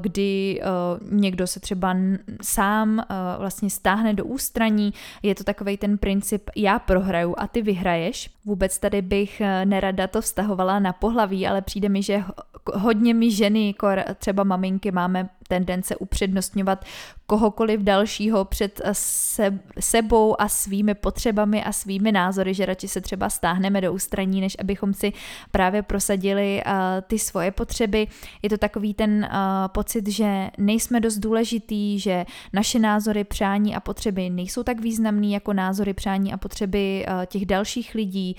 kdy 0.00 0.60
uh, 0.60 1.20
někdo 1.20 1.46
se 1.46 1.60
třeba 1.60 1.96
sám 2.42 2.98
uh, 2.98 3.04
vlastně 3.38 3.70
stáhne 3.70 4.14
do 4.14 4.24
ústraní, 4.24 4.92
je 5.22 5.34
to 5.34 5.44
takový 5.44 5.76
ten 5.76 5.98
princip 5.98 6.50
já 6.56 6.78
prohraju 6.78 7.34
a 7.38 7.46
ty 7.46 7.62
vyhraješ. 7.62 8.30
Vůbec 8.44 8.78
tady 8.78 9.02
bych 9.02 9.42
nerada 9.64 10.06
to 10.06 10.20
vztahovala 10.20 10.78
na 10.78 10.92
pohlaví, 10.92 11.46
ale 11.46 11.62
přijde 11.62 11.88
mi, 11.88 12.02
že 12.02 12.24
hodně 12.74 13.14
my 13.14 13.30
ženy, 13.30 13.66
jako 13.66 13.88
třeba 14.18 14.44
maminky, 14.44 14.90
máme 14.90 15.28
tendence 15.52 15.96
upřednostňovat 15.96 16.84
kohokoliv 17.26 17.80
dalšího 17.80 18.44
před 18.44 18.80
se, 18.92 19.58
sebou 19.80 20.40
a 20.40 20.48
svými 20.48 20.94
potřebami 20.94 21.64
a 21.64 21.72
svými 21.72 22.12
názory, 22.12 22.54
že 22.54 22.66
radši 22.66 22.88
se 22.88 23.00
třeba 23.00 23.30
stáhneme 23.30 23.80
do 23.80 23.92
ústraní, 23.92 24.40
než 24.40 24.56
abychom 24.60 24.94
si 24.94 25.12
právě 25.50 25.82
prosadili 25.82 26.62
uh, 26.66 26.72
ty 27.06 27.18
svoje 27.18 27.50
potřeby. 27.50 28.06
Je 28.42 28.48
to 28.50 28.56
takový 28.58 28.94
ten 28.94 29.28
uh, 29.30 29.38
pocit, 29.68 30.08
že 30.08 30.50
nejsme 30.58 31.00
dost 31.00 31.18
důležitý, 31.18 31.98
že 31.98 32.24
naše 32.52 32.78
názory, 32.78 33.24
přání 33.24 33.76
a 33.76 33.80
potřeby 33.80 34.30
nejsou 34.30 34.62
tak 34.62 34.80
významný 34.80 35.32
jako 35.32 35.52
názory, 35.52 35.94
přání 35.94 36.32
a 36.32 36.36
potřeby 36.36 37.06
těch 37.26 37.46
dalších 37.46 37.94
lidí. 37.94 38.36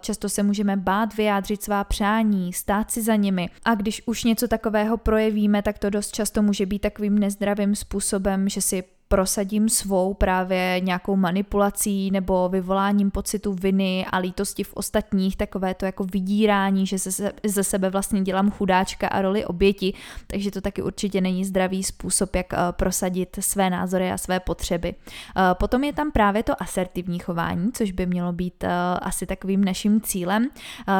Často 0.00 0.28
se 0.28 0.42
můžeme 0.42 0.76
bát 0.76 1.16
vyjádřit 1.16 1.62
svá 1.62 1.84
přání, 1.84 2.52
stát 2.52 2.90
si 2.90 3.02
za 3.02 3.16
nimi 3.16 3.50
a 3.64 3.74
když 3.74 4.02
už 4.06 4.24
něco 4.24 4.48
takového 4.48 4.96
projevíme, 4.96 5.62
tak 5.62 5.78
to 5.78 5.90
dost 5.90 6.14
často 6.14 6.42
může 6.44 6.66
být 6.66 6.78
takovým 6.78 7.18
nezdravým 7.18 7.74
způsobem, 7.74 8.48
že 8.48 8.60
si 8.60 8.84
prosadím 9.14 9.68
svou 9.68 10.14
právě 10.14 10.80
nějakou 10.80 11.16
manipulací 11.16 12.10
nebo 12.10 12.48
vyvoláním 12.48 13.10
pocitu 13.10 13.52
viny 13.52 14.06
a 14.10 14.18
lítosti 14.18 14.64
v 14.64 14.74
ostatních, 14.74 15.36
takové 15.36 15.74
to 15.74 15.86
jako 15.86 16.04
vydírání, 16.04 16.86
že 16.86 16.98
se, 16.98 17.32
ze 17.44 17.64
sebe 17.64 17.90
vlastně 17.90 18.22
dělám 18.22 18.50
chudáčka 18.50 19.08
a 19.08 19.22
roli 19.22 19.44
oběti, 19.44 19.94
takže 20.26 20.50
to 20.50 20.60
taky 20.60 20.82
určitě 20.82 21.20
není 21.20 21.44
zdravý 21.44 21.82
způsob, 21.82 22.36
jak 22.36 22.52
eh, 22.52 22.56
prosadit 22.70 23.38
své 23.40 23.70
názory 23.70 24.12
a 24.12 24.18
své 24.18 24.40
potřeby. 24.40 24.94
Eh, 24.94 25.54
potom 25.54 25.84
je 25.84 25.92
tam 25.92 26.12
právě 26.12 26.42
to 26.42 26.62
asertivní 26.62 27.18
chování, 27.18 27.72
což 27.72 27.90
by 27.90 28.06
mělo 28.06 28.32
být 28.32 28.64
eh, 28.64 28.68
asi 29.02 29.26
takovým 29.26 29.64
naším 29.64 30.00
cílem. 30.00 30.48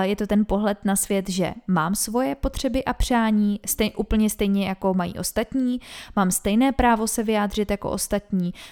Je 0.03 0.17
to 0.17 0.27
ten 0.27 0.45
pohled 0.45 0.79
na 0.85 0.97
svět, 0.97 1.29
že 1.29 1.55
mám 1.69 1.95
svoje 1.95 2.35
potřeby 2.35 2.85
a 2.85 2.93
přání 2.93 3.61
stej, 3.67 3.93
úplně 3.97 4.31
stejně 4.31 4.69
jako 4.69 4.95
mají 4.95 5.19
ostatní, 5.19 5.81
mám 6.17 6.31
stejné 6.31 6.73
právo 6.73 7.07
se 7.07 7.23
vyjádřit 7.23 7.71
jako 7.71 7.91
ostatní, 7.91 8.04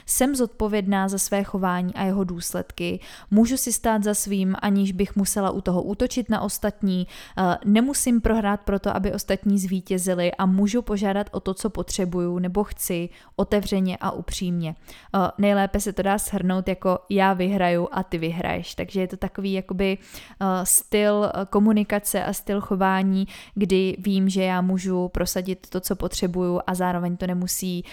jsem 0.07 0.37
zodpovědná 0.37 1.09
za 1.09 1.19
své 1.19 1.45
chování 1.45 1.95
a 1.95 2.05
jeho 2.05 2.25
důsledky, 2.25 3.01
můžu 3.31 3.57
si 3.57 3.73
stát 3.73 4.05
za 4.05 4.15
svým, 4.15 4.57
aniž 4.63 4.93
bych 4.93 5.17
musela 5.17 5.51
u 5.51 5.61
toho 5.61 5.83
útočit 5.83 6.31
na 6.31 6.41
ostatní, 6.41 7.07
eh, 7.39 7.59
nemusím 7.65 8.21
prohrát 8.21 8.61
proto, 8.61 8.97
aby 8.97 9.13
ostatní 9.13 9.59
zvítězili 9.59 10.33
a 10.33 10.47
můžu 10.47 10.83
požádat 10.83 11.27
o 11.33 11.41
to, 11.41 11.55
co 11.55 11.71
potřebuju 11.71 12.39
nebo 12.39 12.65
chci, 12.65 13.09
otevřeně 13.37 13.97
a 14.01 14.11
upřímně. 14.11 14.75
Eh, 15.15 15.19
nejlépe 15.39 15.81
se 15.81 15.93
to 15.93 16.03
dá 16.03 16.19
shrnout 16.19 16.69
jako 16.69 16.99
já 17.11 17.33
vyhraju 17.33 17.89
a 17.93 18.03
ty 18.03 18.19
vyhraješ, 18.19 18.75
takže 18.75 19.01
je 19.01 19.09
to 19.09 19.17
takový 19.17 19.53
jakoby 19.53 19.99
eh, 19.99 20.47
styl 20.65 21.33
komunikace 21.51 22.25
a 22.25 22.33
styl 22.33 22.61
chování, 22.61 23.29
kdy 23.55 23.97
vím, 23.99 24.29
že 24.29 24.43
já 24.43 24.61
můžu 24.61 25.09
prosadit 25.09 25.67
to, 25.69 25.81
co 25.81 25.97
potřebuju 25.97 26.61
a 26.67 26.75
zároveň 26.75 27.17
to 27.17 27.27
nemusí 27.27 27.85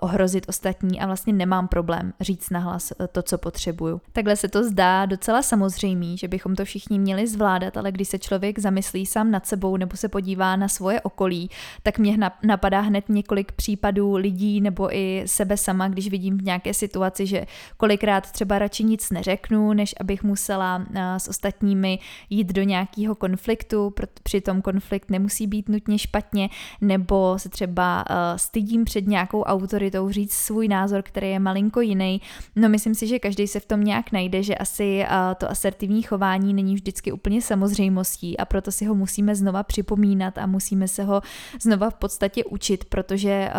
ohrozit 0.00 0.48
ostatní 0.48 0.79
ostatní 0.80 1.00
a 1.00 1.06
vlastně 1.06 1.32
nemám 1.32 1.68
problém 1.68 2.12
říct 2.20 2.50
nahlas 2.50 2.92
eh, 2.92 3.08
to, 3.08 3.22
co 3.22 3.38
potřebuju. 3.38 4.00
Takhle 4.12 4.36
se 4.36 4.48
to 4.48 4.64
zdá 4.64 5.06
docela 5.06 5.42
samozřejmý, 5.42 6.18
že 6.18 6.28
bychom 6.28 6.56
to 6.56 6.64
všichni 6.64 6.98
měli 6.98 7.26
zvládat, 7.26 7.76
ale 7.76 7.92
když 7.92 8.08
se 8.08 8.18
člověk 8.18 8.58
zamyslí 8.58 9.06
sám 9.06 9.30
nad 9.30 9.46
sebou 9.46 9.76
nebo 9.76 9.96
se 9.96 10.08
podívá 10.08 10.56
na 10.56 10.68
svoje 10.68 11.00
okolí, 11.00 11.50
tak 11.82 11.98
mě 11.98 12.18
napadá 12.42 12.80
hned 12.80 13.08
několik 13.08 13.52
případů 13.52 14.16
lidí 14.16 14.60
nebo 14.60 14.96
i 14.96 15.22
sebe 15.26 15.56
sama, 15.56 15.88
když 15.88 16.08
vidím 16.08 16.38
v 16.38 16.42
nějaké 16.42 16.74
situaci, 16.74 17.26
že 17.26 17.46
kolikrát 17.76 18.32
třeba 18.32 18.58
radši 18.58 18.84
nic 18.84 19.10
neřeknu, 19.10 19.72
než 19.72 19.94
abych 20.00 20.22
musela 20.22 20.86
eh, 20.94 21.20
s 21.20 21.28
ostatními 21.28 21.98
jít 22.30 22.52
do 22.52 22.62
nějakého 22.62 23.14
konfliktu, 23.14 23.94
přitom 24.22 24.62
konflikt 24.62 25.10
nemusí 25.10 25.46
být 25.46 25.68
nutně 25.68 25.98
špatně, 25.98 26.48
nebo 26.80 27.38
se 27.38 27.48
třeba 27.48 28.04
eh, 28.10 28.38
stydím 28.38 28.84
před 28.84 29.06
nějakou 29.06 29.42
autoritou 29.42 30.10
říct 30.10 30.32
svůj 30.32 30.59
svůj 30.60 30.68
názor, 30.68 31.02
který 31.02 31.30
je 31.30 31.38
malinko 31.38 31.80
jiný. 31.80 32.20
No 32.56 32.68
myslím 32.68 32.94
si, 32.94 33.06
že 33.06 33.18
každý 33.18 33.46
se 33.46 33.60
v 33.60 33.66
tom 33.66 33.84
nějak 33.84 34.12
najde, 34.12 34.42
že 34.42 34.54
asi 34.54 35.04
to 35.38 35.50
asertivní 35.50 36.02
chování 36.02 36.54
není 36.54 36.74
vždycky 36.74 37.12
úplně 37.12 37.42
samozřejmostí 37.42 38.38
a 38.38 38.44
proto 38.44 38.72
si 38.72 38.84
ho 38.84 38.94
musíme 38.94 39.34
znova 39.34 39.62
připomínat 39.62 40.38
a 40.38 40.46
musíme 40.46 40.88
se 40.88 41.04
ho 41.04 41.22
znova 41.60 41.90
v 41.90 41.94
podstatě 41.94 42.44
učit, 42.44 42.84
protože 42.84 43.50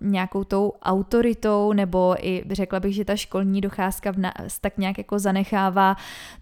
nějakou 0.00 0.44
tou 0.44 0.72
autoritou 0.82 1.72
nebo 1.72 2.16
i 2.20 2.44
řekla 2.50 2.80
bych, 2.80 2.94
že 2.94 3.04
ta 3.04 3.16
školní 3.16 3.60
docházka 3.60 4.10
v 4.10 4.18
nás 4.18 4.58
tak 4.60 4.78
nějak 4.78 4.98
jako 4.98 5.18
zanechává 5.18 5.96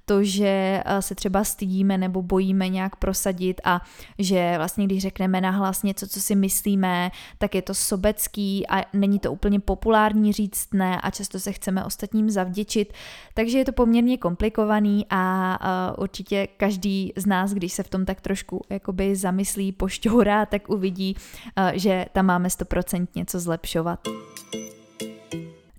to, 0.05 0.25
že 0.25 0.83
se 1.01 1.15
třeba 1.15 1.45
stydíme 1.45 1.99
nebo 1.99 2.23
bojíme 2.23 2.69
nějak 2.69 2.97
prosadit 2.97 3.61
a 3.65 3.81
že 4.19 4.55
vlastně 4.57 4.87
když 4.87 5.03
řekneme 5.03 5.41
nahlas 5.41 5.83
něco, 5.83 6.09
co 6.09 6.21
si 6.21 6.35
myslíme, 6.35 7.11
tak 7.39 7.55
je 7.55 7.63
to 7.63 7.75
sobecký 7.75 8.67
a 8.69 8.85
není 8.93 9.19
to 9.19 9.33
úplně 9.33 9.61
populární 9.61 10.06
populární 10.07 10.33
říct 10.33 10.75
ne 10.75 11.01
a 11.01 11.11
často 11.11 11.41
se 11.41 11.53
chceme 11.53 11.85
ostatním 11.85 12.31
zavděčit, 12.31 12.93
takže 13.35 13.59
je 13.59 13.65
to 13.65 13.73
poměrně 13.73 14.19
komplikovaný 14.19 15.07
a 15.11 15.59
uh, 15.97 16.03
určitě 16.03 16.49
každý 16.57 17.13
z 17.17 17.27
nás, 17.27 17.53
když 17.53 17.73
se 17.73 17.83
v 17.83 17.89
tom 17.89 18.05
tak 18.05 18.21
trošku 18.21 18.65
jakoby 18.71 19.17
zamyslí, 19.17 19.73
pošťourá, 19.73 20.47
tak 20.47 20.69
uvidí, 20.69 21.17
uh, 21.17 21.71
že 21.75 22.07
tam 22.13 22.27
máme 22.27 22.51
stoprocentně 22.51 23.25
co 23.27 23.41
zlepšovat. 23.41 24.01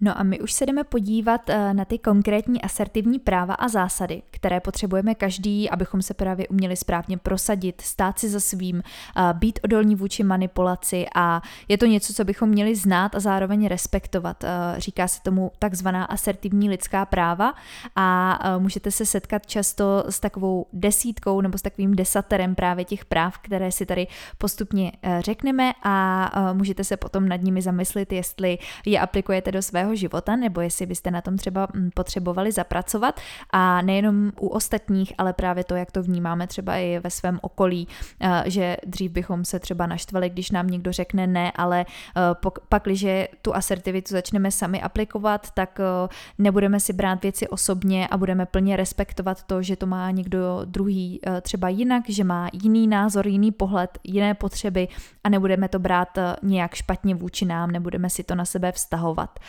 No 0.02 0.20
a 0.20 0.24
my 0.24 0.40
už 0.40 0.54
se 0.54 0.66
jdeme 0.66 0.84
podívat 0.84 1.50
eh, 1.50 1.74
na 1.74 1.86
ty 1.86 1.98
konkrétní 1.98 2.62
asertivní 2.62 3.20
práva 3.20 3.54
a 3.54 3.68
zásady, 3.68 4.22
které 4.32 4.60
potřebujeme 4.60 5.16
každý, 5.16 5.70
abychom 5.70 6.02
se 6.02 6.14
právě 6.14 6.48
uměli 6.48 6.76
správně 6.76 7.18
prosadit, 7.18 7.82
stát 7.82 8.20
si 8.20 8.30
za 8.30 8.40
svým, 8.40 8.84
eh, 8.84 9.34
být 9.34 9.60
odolní 9.64 9.96
vůči 9.96 10.24
manipulaci 10.24 11.06
a 11.16 11.42
je 11.68 11.78
to 11.78 11.86
něco, 11.86 12.14
co 12.14 12.24
bychom 12.24 12.50
měli 12.50 12.76
znát 12.76 13.16
a 13.16 13.20
zároveň 13.20 13.68
respektovat. 13.68 14.44
Eh, 14.44 14.48
říká 14.78 15.08
se 15.08 15.22
tomu 15.22 15.52
takzvaná 15.60 16.06
asertivní 16.06 16.70
lidská 16.70 17.06
práva 17.06 17.54
a 17.96 18.40
můžete 18.58 18.92
se 18.92 19.06
setkat 19.06 19.46
často 19.46 20.04
s 20.10 20.20
takovou 20.20 20.66
desítkou 20.74 21.42
nebo 21.42 21.58
s 21.58 21.62
takovým 21.62 21.96
desaterem 21.96 22.56
právě 22.56 22.86
těch 22.86 23.06
práv, 23.06 23.38
které 23.38 23.72
si 23.72 23.86
tady 23.86 24.08
postupně 24.38 24.92
řekneme 25.20 25.74
a 25.84 26.32
můžete 26.54 26.84
se 26.84 26.98
potom 26.98 27.30
nad 27.30 27.42
nimi 27.42 27.62
zamyslet, 27.62 28.14
jestli 28.14 28.58
je 28.86 29.00
aplikujete 29.00 29.52
do 29.52 29.62
svého 29.62 29.87
svého 29.88 29.96
života, 29.96 30.36
nebo 30.36 30.62
jestli 30.62 30.86
byste 30.86 31.12
na 31.12 31.22
tom 31.22 31.38
třeba 31.38 31.68
mm, 31.74 31.90
potřebovali 31.94 32.52
zapracovat 32.52 33.20
a 33.50 33.82
nejenom 33.82 34.32
u 34.40 34.48
ostatních, 34.48 35.14
ale 35.18 35.34
právě 35.34 35.64
to, 35.64 35.76
jak 35.76 35.92
to 35.92 36.04
vnímáme 36.04 36.48
třeba 36.48 36.76
i 36.76 37.00
ve 37.00 37.10
svém 37.10 37.40
okolí, 37.42 37.88
eh, 38.22 38.44
že 38.46 38.78
dřív 38.86 39.12
bychom 39.12 39.46
se 39.46 39.60
třeba 39.60 39.88
naštvali, 39.88 40.30
když 40.30 40.52
nám 40.52 40.68
někdo 40.68 40.92
řekne 40.92 41.28
ne, 41.28 41.52
ale 41.56 41.86
eh, 41.86 42.22
pak, 42.70 42.84
když 42.84 43.06
tu 43.42 43.56
asertivitu 43.56 44.14
začneme 44.14 44.52
sami 44.52 44.82
aplikovat, 44.82 45.52
tak 45.52 45.80
eh, 45.80 46.10
nebudeme 46.38 46.80
si 46.80 46.94
brát 46.94 47.24
věci 47.24 47.48
osobně 47.48 48.08
a 48.08 48.18
budeme 48.18 48.46
plně 48.46 48.76
respektovat 48.76 49.44
to, 49.44 49.62
že 49.62 49.76
to 49.76 49.86
má 49.86 50.12
někdo 50.12 50.62
druhý 50.66 51.20
třeba 51.42 51.70
jinak, 51.70 52.04
že 52.10 52.24
má 52.24 52.50
jiný 52.54 52.88
názor, 52.88 53.28
jiný 53.28 53.52
pohled, 53.52 54.00
jiné 54.04 54.34
potřeby 54.34 54.88
a 55.24 55.30
nebudeme 55.30 55.68
to 55.68 55.80
brát 55.80 56.18
nějak 56.44 56.76
špatně 56.76 57.16
vůči 57.16 57.46
nám, 57.46 57.72
nebudeme 57.72 58.10
si 58.10 58.24
to 58.24 58.36
na 58.36 58.46
sebe 58.46 58.72
vztahovat. 58.72 59.40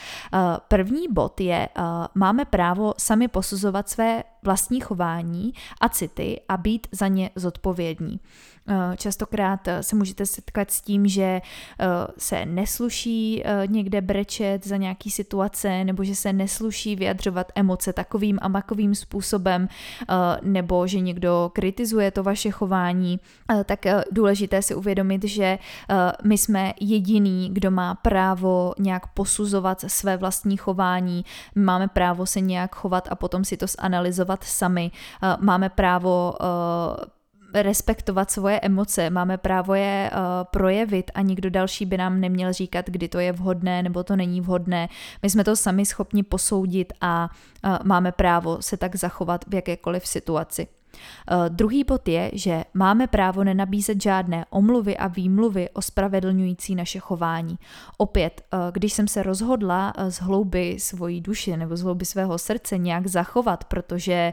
První 0.68 1.08
bod 1.10 1.40
je, 1.40 1.68
máme 2.14 2.44
právo 2.44 2.94
sami 2.98 3.28
posuzovat 3.28 3.88
své 3.88 4.22
vlastní 4.42 4.80
chování 4.80 5.52
a 5.80 5.88
city 5.88 6.40
a 6.48 6.56
být 6.56 6.86
za 6.92 7.08
ně 7.08 7.30
zodpovědní. 7.34 8.20
Eh, 8.70 8.96
častokrát 8.96 9.68
eh, 9.68 9.82
se 9.82 9.96
můžete 9.96 10.26
setkat 10.26 10.70
s 10.70 10.80
tím, 10.80 11.08
že 11.08 11.22
eh, 11.22 11.42
se 12.18 12.46
nesluší 12.46 13.44
někde 13.66 14.00
brečet 14.00 14.66
za 14.66 14.76
nějaký 14.76 15.10
situace, 15.10 15.84
nebo 15.84 16.04
že 16.04 16.14
se 16.14 16.32
nesluší 16.32 16.96
vyjadřovat 16.96 17.52
emoce 17.54 17.92
takovým 17.92 18.38
a 18.42 18.48
makovým 18.48 18.94
způsobem, 18.94 19.68
nebo 20.42 20.86
že 20.86 21.00
někdo 21.00 21.50
kritizuje 21.54 22.10
to 22.10 22.22
vaše 22.22 22.50
chování, 22.50 23.20
tak 23.64 23.86
důležité 24.12 24.62
si 24.62 24.74
uvědomit, 24.74 25.24
že 25.24 25.58
my 26.24 26.38
jsme 26.38 26.72
jediný, 26.80 27.50
kdo 27.52 27.70
má 27.70 27.94
právo 27.94 28.74
nějak 28.78 29.06
posuzovat 29.06 29.84
své 29.86 30.16
vlastní 30.16 30.56
chování, 30.56 31.24
máme 31.54 31.88
právo 31.88 32.26
se 32.26 32.40
nějak 32.40 32.74
chovat 32.74 33.08
a 33.10 33.14
potom 33.14 33.44
si 33.44 33.56
to 33.56 33.66
zanalizovat 33.66 34.27
sami, 34.44 34.90
máme 35.40 35.68
právo 35.68 36.34
respektovat 37.54 38.30
svoje 38.30 38.60
emoce, 38.60 39.10
máme 39.10 39.38
právo 39.38 39.74
je 39.74 40.10
uh, 40.12 40.18
projevit 40.50 41.10
a 41.14 41.22
nikdo 41.22 41.50
další 41.50 41.86
by 41.86 41.96
nám 41.96 42.20
neměl 42.20 42.52
říkat, 42.52 42.86
kdy 42.86 43.08
to 43.08 43.18
je 43.18 43.32
vhodné 43.32 43.82
nebo 43.82 44.04
to 44.04 44.16
není 44.16 44.40
vhodné. 44.40 44.88
My 45.22 45.30
jsme 45.30 45.44
to 45.44 45.56
sami 45.56 45.86
schopni 45.86 46.22
posoudit 46.22 46.92
a 47.00 47.30
uh, 47.64 47.76
máme 47.84 48.12
právo 48.12 48.62
se 48.62 48.76
tak 48.76 48.96
zachovat 48.96 49.44
v 49.48 49.54
jakékoliv 49.54 50.06
situaci. 50.06 50.68
Uh, 51.30 51.48
druhý 51.48 51.84
bod 51.84 52.08
je, 52.08 52.30
že 52.32 52.64
máme 52.74 53.06
právo 53.06 53.44
nenabízet 53.44 54.02
žádné 54.02 54.44
omluvy 54.50 54.96
a 54.96 55.06
výmluvy 55.06 55.68
ospravedlňující 55.72 56.74
naše 56.74 56.98
chování. 56.98 57.58
Opět, 57.96 58.42
uh, 58.52 58.60
když 58.72 58.92
jsem 58.92 59.08
se 59.08 59.22
rozhodla 59.22 59.92
uh, 59.98 60.08
z 60.08 60.20
hlouby 60.20 60.76
svojí 60.78 61.20
duše 61.20 61.56
nebo 61.56 61.76
z 61.76 61.82
hlouby 61.82 62.04
svého 62.04 62.38
srdce 62.38 62.78
nějak 62.78 63.06
zachovat, 63.06 63.64
protože 63.64 64.32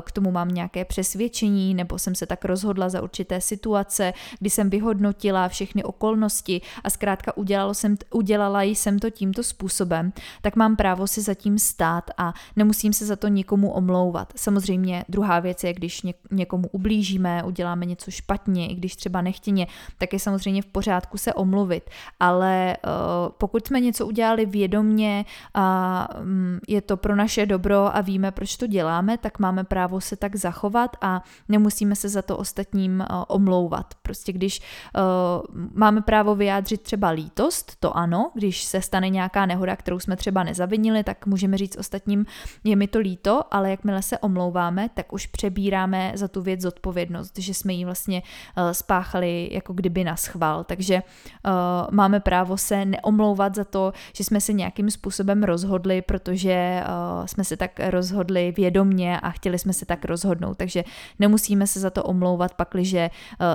k 0.00 0.12
tomu 0.12 0.30
mám 0.30 0.48
nějaké 0.48 0.84
přesvědčení, 0.84 1.74
nebo 1.74 1.98
jsem 1.98 2.14
se 2.14 2.26
tak 2.26 2.44
rozhodla 2.44 2.88
za 2.88 3.02
určité 3.02 3.40
situace, 3.40 4.12
kdy 4.38 4.50
jsem 4.50 4.70
vyhodnotila 4.70 5.48
všechny 5.48 5.84
okolnosti 5.84 6.60
a 6.84 6.90
zkrátka 6.90 7.36
udělala 7.36 7.74
jsem, 7.74 7.96
udělala 8.10 8.62
jsem 8.62 8.98
to 8.98 9.10
tímto 9.10 9.42
způsobem, 9.42 10.12
tak 10.42 10.56
mám 10.56 10.76
právo 10.76 11.06
si 11.06 11.20
zatím 11.20 11.58
stát 11.58 12.10
a 12.18 12.34
nemusím 12.56 12.92
se 12.92 13.06
za 13.06 13.16
to 13.16 13.28
nikomu 13.28 13.70
omlouvat. 13.70 14.32
Samozřejmě 14.36 15.04
druhá 15.08 15.40
věc 15.40 15.64
je, 15.64 15.72
když 15.72 16.02
někomu 16.30 16.68
ublížíme, 16.72 17.42
uděláme 17.42 17.86
něco 17.86 18.10
špatně, 18.10 18.68
i 18.68 18.74
když 18.74 18.96
třeba 18.96 19.20
nechtěně, 19.20 19.66
tak 19.98 20.12
je 20.12 20.18
samozřejmě 20.18 20.62
v 20.62 20.66
pořádku 20.66 21.18
se 21.18 21.34
omluvit. 21.34 21.90
Ale 22.20 22.76
uh, 22.76 22.90
pokud 23.38 23.66
jsme 23.66 23.80
něco 23.80 24.06
udělali 24.06 24.46
vědomně 24.46 25.24
a 25.54 26.08
um, 26.20 26.58
je 26.68 26.80
to 26.80 26.96
pro 26.96 27.16
naše 27.16 27.46
dobro 27.46 27.96
a 27.96 28.00
víme, 28.00 28.30
proč 28.30 28.56
to 28.56 28.66
děláme, 28.66 29.18
tak 29.18 29.38
máme 29.38 29.64
právo 29.64 30.00
se 30.00 30.16
tak 30.16 30.36
zachovat 30.36 30.96
a 31.00 31.22
nemusíme 31.48 31.96
se 31.96 32.08
za 32.08 32.22
to 32.22 32.36
ostatním 32.36 33.00
uh, 33.00 33.24
omlouvat. 33.28 33.94
Prostě 34.02 34.32
když 34.32 34.60
uh, 34.60 35.64
máme 35.74 36.00
právo 36.00 36.34
vyjádřit 36.34 36.82
třeba 36.82 37.08
lítost, 37.08 37.76
to 37.80 37.96
ano, 37.96 38.30
když 38.34 38.64
se 38.64 38.80
stane 38.80 39.08
nějaká 39.08 39.46
nehoda, 39.46 39.76
kterou 39.76 39.98
jsme 39.98 40.16
třeba 40.16 40.42
nezavinili, 40.44 41.04
tak 41.04 41.26
můžeme 41.26 41.58
říct 41.58 41.76
ostatním, 41.78 42.26
je 42.64 42.76
mi 42.76 42.88
to 42.88 42.98
líto, 42.98 43.42
ale 43.50 43.70
jakmile 43.70 44.02
se 44.02 44.18
omlouváme, 44.18 44.88
tak 44.94 45.12
už 45.12 45.26
přebíráme 45.26 45.95
máme 45.96 46.12
za 46.14 46.28
tu 46.28 46.42
věc 46.42 46.60
zodpovědnost, 46.60 47.38
že 47.38 47.54
jsme 47.54 47.72
ji 47.72 47.84
vlastně 47.84 48.22
uh, 48.22 48.70
spáchali 48.70 49.48
jako 49.52 49.72
kdyby 49.72 50.04
na 50.04 50.16
schvál. 50.16 50.64
Takže 50.64 50.94
uh, 50.94 51.50
máme 51.90 52.20
právo 52.20 52.56
se 52.56 52.84
neomlouvat 52.84 53.54
za 53.54 53.64
to, 53.64 53.92
že 54.12 54.24
jsme 54.24 54.40
se 54.40 54.52
nějakým 54.52 54.90
způsobem 54.90 55.42
rozhodli, 55.42 56.02
protože 56.02 56.82
uh, 56.82 57.26
jsme 57.26 57.44
se 57.44 57.56
tak 57.56 57.80
rozhodli 57.90 58.52
vědomně 58.56 59.20
a 59.20 59.30
chtěli 59.30 59.58
jsme 59.58 59.72
se 59.72 59.86
tak 59.86 60.04
rozhodnout. 60.04 60.56
Takže 60.56 60.84
nemusíme 61.18 61.66
se 61.66 61.80
za 61.80 61.90
to 61.90 62.02
omlouvat, 62.02 62.54
pakliže 62.54 63.10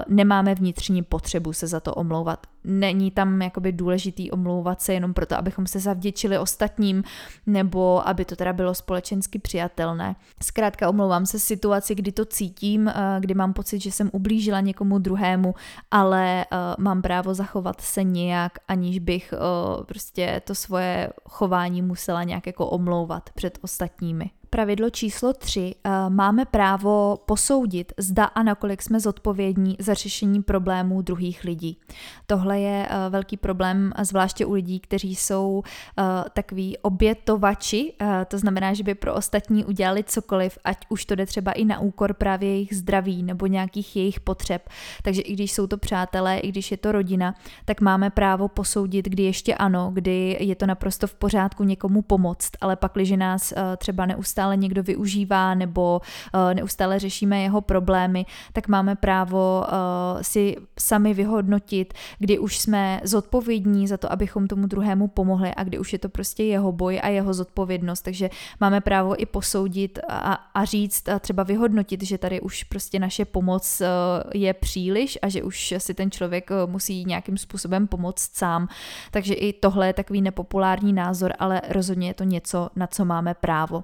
nemáme 0.07 0.55
vnitřní 0.55 1.03
potřebu 1.03 1.53
se 1.53 1.67
za 1.67 1.79
to 1.79 1.93
omlouvat. 1.93 2.47
Není 2.63 3.11
tam 3.11 3.41
jakoby 3.41 3.71
důležitý 3.71 4.31
omlouvat 4.31 4.81
se 4.81 4.93
jenom 4.93 5.13
proto, 5.13 5.37
abychom 5.37 5.67
se 5.67 5.79
zavděčili 5.79 6.37
ostatním, 6.37 7.03
nebo 7.45 8.07
aby 8.07 8.25
to 8.25 8.35
teda 8.35 8.53
bylo 8.53 8.73
společensky 8.73 9.39
přijatelné. 9.39 10.15
Zkrátka 10.43 10.89
omlouvám 10.89 11.25
se 11.25 11.39
situaci, 11.39 11.95
kdy 11.95 12.11
to 12.11 12.25
cítím, 12.25 12.87
eh, 12.87 12.93
kdy 13.19 13.33
mám 13.33 13.53
pocit, 13.53 13.79
že 13.79 13.91
jsem 13.91 14.09
ublížila 14.13 14.61
někomu 14.61 14.99
druhému, 14.99 15.55
ale 15.91 16.41
eh, 16.41 16.57
mám 16.77 17.01
právo 17.01 17.33
zachovat 17.33 17.81
se 17.81 18.03
nějak, 18.03 18.51
aniž 18.67 18.99
bych 18.99 19.33
eh, 19.33 19.83
prostě 19.83 20.41
to 20.45 20.55
svoje 20.55 21.09
chování 21.29 21.81
musela 21.81 22.23
nějak 22.23 22.47
jako 22.47 22.67
omlouvat 22.67 23.29
před 23.29 23.59
ostatními 23.61 24.31
pravidlo 24.51 24.89
číslo 24.89 25.33
3 25.33 25.75
eh, 25.83 25.89
máme 26.09 26.45
právo 26.45 27.17
posoudit, 27.25 27.93
zda 27.97 28.25
a 28.25 28.43
nakolik 28.43 28.81
jsme 28.81 28.99
zodpovědní 28.99 29.75
za 29.79 29.93
řešení 29.93 30.43
problémů 30.43 31.01
druhých 31.01 31.43
lidí. 31.43 31.77
Tohle 32.25 32.59
je 32.59 32.87
eh, 32.89 33.09
velký 33.09 33.37
problém, 33.37 33.93
zvláště 34.01 34.45
u 34.45 34.53
lidí, 34.53 34.79
kteří 34.79 35.15
jsou 35.15 35.63
eh, 35.65 36.03
takový 36.33 36.77
obětovači, 36.77 37.93
to 38.27 38.37
znamená, 38.37 38.73
že 38.73 38.83
by 38.83 38.95
pro 38.95 39.13
ostatní 39.13 39.65
udělali 39.65 40.03
cokoliv, 40.03 40.57
ať 40.63 40.77
už 40.89 41.05
to 41.05 41.15
jde 41.15 41.25
třeba 41.25 41.51
i 41.51 41.65
na 41.65 41.79
úkor 41.79 42.13
právě 42.13 42.49
jejich 42.49 42.75
zdraví 42.75 43.23
nebo 43.23 43.47
nějakých 43.47 43.95
jejich 43.95 44.19
potřeb. 44.19 44.69
Takže 45.03 45.21
i 45.21 45.33
když 45.33 45.51
jsou 45.51 45.67
to 45.67 45.77
přátelé, 45.77 46.37
i 46.37 46.49
když 46.49 46.71
je 46.71 46.77
to 46.77 46.91
rodina, 46.91 47.35
tak 47.65 47.81
máme 47.81 48.09
právo 48.09 48.47
posoudit, 48.47 49.05
kdy 49.05 49.23
ještě 49.23 49.55
ano, 49.55 49.91
kdy 49.93 50.37
je 50.39 50.55
to 50.55 50.65
naprosto 50.65 51.07
v 51.07 51.15
pořádku 51.15 51.63
někomu 51.63 52.01
pomoct, 52.01 52.51
ale 52.61 52.75
pak, 52.75 52.91
když 52.93 53.11
nás 53.11 53.53
třeba 53.77 54.05
neustále 54.05 54.40
neustále 54.41 54.57
někdo 54.57 54.83
využívá 54.83 55.55
nebo 55.55 56.01
uh, 56.33 56.53
neustále 56.53 56.99
řešíme 56.99 57.41
jeho 57.41 57.61
problémy, 57.61 58.25
tak 58.53 58.67
máme 58.67 58.95
právo 58.95 59.63
uh, 59.67 60.21
si 60.21 60.55
sami 60.79 61.13
vyhodnotit, 61.13 61.93
kdy 62.19 62.39
už 62.39 62.59
jsme 62.59 63.01
zodpovědní 63.03 63.87
za 63.87 63.97
to, 63.97 64.11
abychom 64.11 64.47
tomu 64.47 64.67
druhému 64.67 65.07
pomohli 65.07 65.53
a 65.55 65.63
kdy 65.63 65.79
už 65.79 65.93
je 65.93 65.99
to 65.99 66.09
prostě 66.09 66.43
jeho 66.43 66.71
boj 66.71 66.99
a 67.03 67.07
jeho 67.07 67.33
zodpovědnost. 67.33 68.01
Takže 68.01 68.29
máme 68.59 68.81
právo 68.81 69.21
i 69.21 69.25
posoudit 69.25 69.99
a, 70.09 70.33
a 70.33 70.65
říct 70.65 71.09
a 71.09 71.19
třeba 71.19 71.43
vyhodnotit, 71.43 72.03
že 72.03 72.17
tady 72.17 72.41
už 72.41 72.63
prostě 72.63 72.99
naše 72.99 73.25
pomoc 73.25 73.81
uh, 73.81 73.87
je 74.33 74.53
příliš 74.53 75.19
a 75.21 75.29
že 75.29 75.43
už 75.43 75.73
si 75.77 75.93
ten 75.93 76.11
člověk 76.11 76.49
musí 76.65 77.05
nějakým 77.05 77.37
způsobem 77.37 77.87
pomoct 77.87 78.37
sám. 78.37 78.67
Takže 79.11 79.33
i 79.33 79.53
tohle 79.53 79.87
je 79.87 79.93
takový 79.93 80.21
nepopulární 80.21 80.93
názor, 80.93 81.33
ale 81.39 81.61
rozhodně 81.69 82.07
je 82.07 82.13
to 82.13 82.23
něco, 82.23 82.69
na 82.75 82.87
co 82.87 83.05
máme 83.05 83.33
právo. 83.33 83.83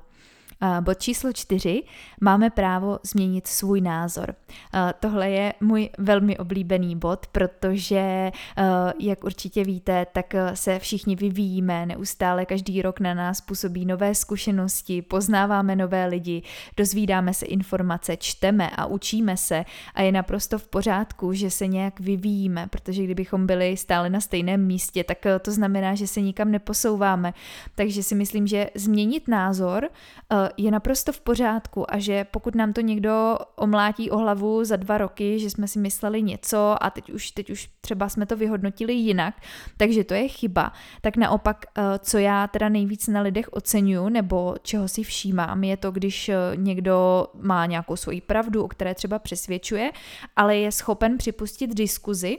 Bod 0.82 1.00
číslo 1.00 1.34
čtyři. 1.34 1.84
Máme 2.22 2.50
právo 2.50 3.00
změnit 3.04 3.48
svůj 3.48 3.82
názor. 3.82 4.36
Tohle 5.00 5.30
je 5.30 5.54
můj 5.62 5.90
velmi 5.98 6.38
oblíbený 6.38 6.96
bod, 6.96 7.28
protože, 7.28 8.32
jak 9.00 9.24
určitě 9.24 9.64
víte, 9.64 10.06
tak 10.14 10.34
se 10.54 10.80
všichni 10.80 11.16
vyvíjíme, 11.16 11.86
neustále 11.86 12.46
každý 12.46 12.82
rok 12.82 13.00
na 13.00 13.14
nás 13.14 13.42
působí 13.42 13.86
nové 13.86 14.16
zkušenosti, 14.16 15.02
poznáváme 15.02 15.76
nové 15.76 16.06
lidi, 16.06 16.44
dozvídáme 16.78 17.34
se 17.34 17.46
informace, 17.46 18.18
čteme 18.18 18.70
a 18.70 18.86
učíme 18.86 19.38
se 19.38 19.66
a 19.94 20.02
je 20.02 20.12
naprosto 20.12 20.60
v 20.60 20.68
pořádku, 20.68 21.34
že 21.34 21.52
se 21.52 21.68
nějak 21.68 22.00
vyvíjíme, 22.00 22.68
protože 22.68 23.04
kdybychom 23.04 23.48
byli 23.48 23.78
stále 23.78 24.10
na 24.10 24.20
stejném 24.22 24.66
místě, 24.66 25.04
tak 25.04 25.18
to 25.42 25.52
znamená, 25.52 25.96
že 25.96 26.08
se 26.08 26.22
nikam 26.22 26.52
neposouváme. 26.52 27.34
Takže 27.76 28.04
si 28.04 28.16
myslím, 28.16 28.48
že 28.48 28.70
změnit 28.76 29.28
názor 29.28 29.90
je 30.58 30.72
naprosto 30.72 31.12
v 31.12 31.22
pořádku 31.22 31.94
a 31.94 32.00
že 32.00 32.24
pokud 32.24 32.56
nám 32.56 32.74
to 32.74 32.82
někdo 32.82 33.38
omlátí 33.56 34.12
o 34.12 34.18
hlavu 34.18 34.64
za 34.64 34.76
dva 34.76 34.98
roky, 34.98 35.40
že 35.40 35.50
jsme 35.50 35.68
si 35.68 35.80
mysleli 35.80 36.22
něco 36.22 36.84
a 36.84 36.90
teď 36.90 37.10
už, 37.10 37.32
teď 37.32 37.50
už 37.50 37.70
třeba 37.82 38.10
jsme 38.10 38.26
to 38.26 38.36
vyhodnotili 38.38 38.94
jinak, 38.94 39.36
takže 39.78 40.04
to 40.04 40.14
je 40.14 40.28
chyba, 40.28 40.72
tak 41.02 41.18
naopak, 41.18 41.66
eh, 41.78 41.82
co 42.00 42.18
já 42.18 42.48
teda 42.48 42.70
nejvíc 42.70 43.08
na 43.08 43.22
lidech 43.22 43.54
oceňuju 43.54 44.10
nebo 44.10 44.56
čeho 44.62 44.88
si 44.88 45.04
všímám, 45.04 45.64
je 45.64 45.78
to, 45.78 45.92
když 45.92 46.30
eh, 46.30 46.36
někdo 46.56 47.28
má 47.42 47.66
nějakou 47.66 47.96
svoji 47.96 48.22
pravdu, 48.22 48.64
o 48.64 48.68
které 48.68 48.96
třeba 48.96 49.20
přesvědčuje, 49.20 49.92
ale 50.36 50.58
je 50.58 50.72
schopen 50.72 51.18
připustit 51.18 51.76
diskuzi 51.76 52.38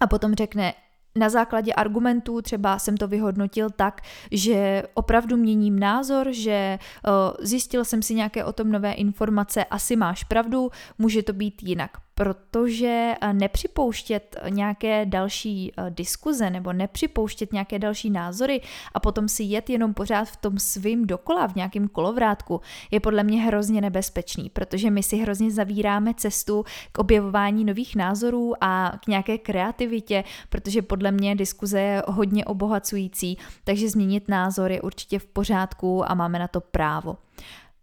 a 0.00 0.06
potom 0.06 0.34
řekne, 0.34 0.74
na 1.16 1.28
základě 1.28 1.72
argumentů 1.72 2.42
třeba 2.42 2.78
jsem 2.78 2.96
to 2.96 3.08
vyhodnotil 3.08 3.70
tak, 3.70 4.00
že 4.30 4.82
opravdu 4.94 5.36
měním 5.36 5.78
názor, 5.78 6.28
že 6.30 6.78
uh, 7.06 7.12
zjistil 7.46 7.84
jsem 7.84 8.02
si 8.02 8.14
nějaké 8.14 8.44
o 8.44 8.52
tom 8.52 8.72
nové 8.72 8.92
informace, 8.92 9.64
asi 9.64 9.96
máš 9.96 10.24
pravdu, 10.24 10.70
může 10.98 11.22
to 11.22 11.32
být 11.32 11.62
jinak 11.62 11.90
protože 12.22 13.14
eh, 13.20 13.32
nepřipouštět 13.32 14.36
nějaké 14.48 15.06
další 15.06 15.72
eh, 15.76 15.90
diskuze 15.90 16.50
nebo 16.50 16.72
nepřipouštět 16.72 17.52
nějaké 17.52 17.78
další 17.78 18.10
názory 18.10 18.60
a 18.94 19.00
potom 19.00 19.28
si 19.28 19.42
jet 19.42 19.70
jenom 19.70 19.94
pořád 19.94 20.24
v 20.24 20.36
tom 20.36 20.58
svým 20.58 21.06
dokola, 21.06 21.48
v 21.48 21.54
nějakém 21.54 21.88
kolovrátku, 21.88 22.60
je 22.90 23.00
podle 23.00 23.22
mě 23.22 23.42
hrozně 23.42 23.80
nebezpečný, 23.80 24.50
protože 24.50 24.90
my 24.90 25.02
si 25.02 25.16
hrozně 25.16 25.50
zavíráme 25.50 26.14
cestu 26.14 26.64
k 26.92 26.98
objevování 26.98 27.64
nových 27.64 27.96
názorů 27.96 28.54
a 28.60 28.92
k 29.04 29.06
nějaké 29.06 29.38
kreativitě, 29.38 30.24
protože 30.48 30.82
podle 30.82 31.10
mě 31.10 31.34
diskuze 31.34 31.80
je 31.80 32.02
hodně 32.06 32.44
obohacující, 32.44 33.38
takže 33.64 33.90
změnit 33.90 34.28
názor 34.28 34.72
je 34.72 34.80
určitě 34.80 35.18
v 35.18 35.26
pořádku 35.26 36.10
a 36.10 36.14
máme 36.14 36.38
na 36.38 36.48
to 36.48 36.60
právo. 36.60 37.16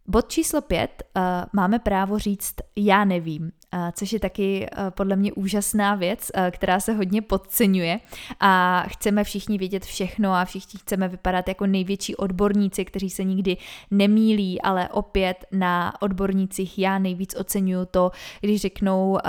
Bod 0.07 0.29
číslo 0.29 0.61
pět, 0.61 1.03
uh, 1.15 1.23
máme 1.53 1.79
právo 1.79 2.19
říct 2.19 2.55
já 2.75 3.05
nevím, 3.05 3.51
což 3.91 4.13
je 4.13 4.19
taky 4.19 4.67
uh, 4.77 4.89
podle 4.89 5.15
mě 5.15 5.33
úžasná 5.33 5.95
věc, 5.95 6.31
uh, 6.37 6.43
která 6.51 6.79
se 6.79 6.93
hodně 6.93 7.21
podceňuje. 7.21 7.99
A 8.39 8.83
chceme 8.87 9.23
všichni 9.23 9.57
vědět 9.57 9.85
všechno 9.85 10.33
a 10.33 10.45
všichni 10.45 10.79
chceme 10.79 11.07
vypadat 11.07 11.47
jako 11.47 11.65
největší 11.65 12.15
odborníci, 12.15 12.85
kteří 12.85 13.09
se 13.09 13.23
nikdy 13.23 13.57
nemílí, 13.91 14.61
ale 14.61 14.89
opět 14.89 15.45
na 15.51 16.01
odbornících 16.01 16.79
já 16.79 16.99
nejvíc 16.99 17.35
oceňuju 17.35 17.85
to, 17.85 18.11
když 18.41 18.61
řeknou 18.61 19.09
uh, 19.11 19.19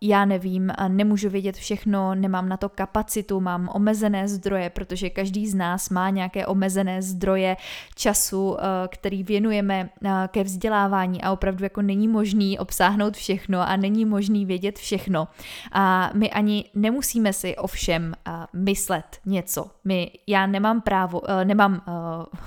já 0.00 0.24
nevím, 0.24 0.72
nemůžu 0.88 1.28
vědět 1.28 1.56
všechno, 1.56 2.14
nemám 2.14 2.48
na 2.48 2.56
to 2.56 2.68
kapacitu, 2.68 3.40
mám 3.40 3.68
omezené 3.74 4.28
zdroje, 4.28 4.70
protože 4.70 5.10
každý 5.10 5.48
z 5.48 5.54
nás 5.54 5.90
má 5.90 6.10
nějaké 6.10 6.46
omezené 6.46 7.02
zdroje 7.02 7.56
času, 7.94 8.56
který 8.88 9.22
věnujeme 9.22 9.90
ke 10.28 10.44
vzdělávání. 10.44 11.22
A 11.22 11.32
opravdu 11.32 11.64
jako 11.64 11.82
není 11.82 12.08
možný 12.08 12.58
obsáhnout 12.58 13.16
všechno 13.16 13.60
a 13.60 13.76
není 13.90 14.04
možný 14.04 14.46
vědět 14.46 14.78
všechno. 14.78 15.28
A 15.72 16.10
my 16.14 16.30
ani 16.30 16.64
nemusíme 16.74 17.32
si 17.32 17.56
o 17.56 17.66
všem 17.66 18.14
myslet 18.52 19.18
něco. 19.26 19.70
My, 19.84 20.10
já 20.26 20.46
nemám 20.46 20.80
právo, 20.80 21.30
e, 21.30 21.44
nemám 21.44 21.74
e, 21.74 21.80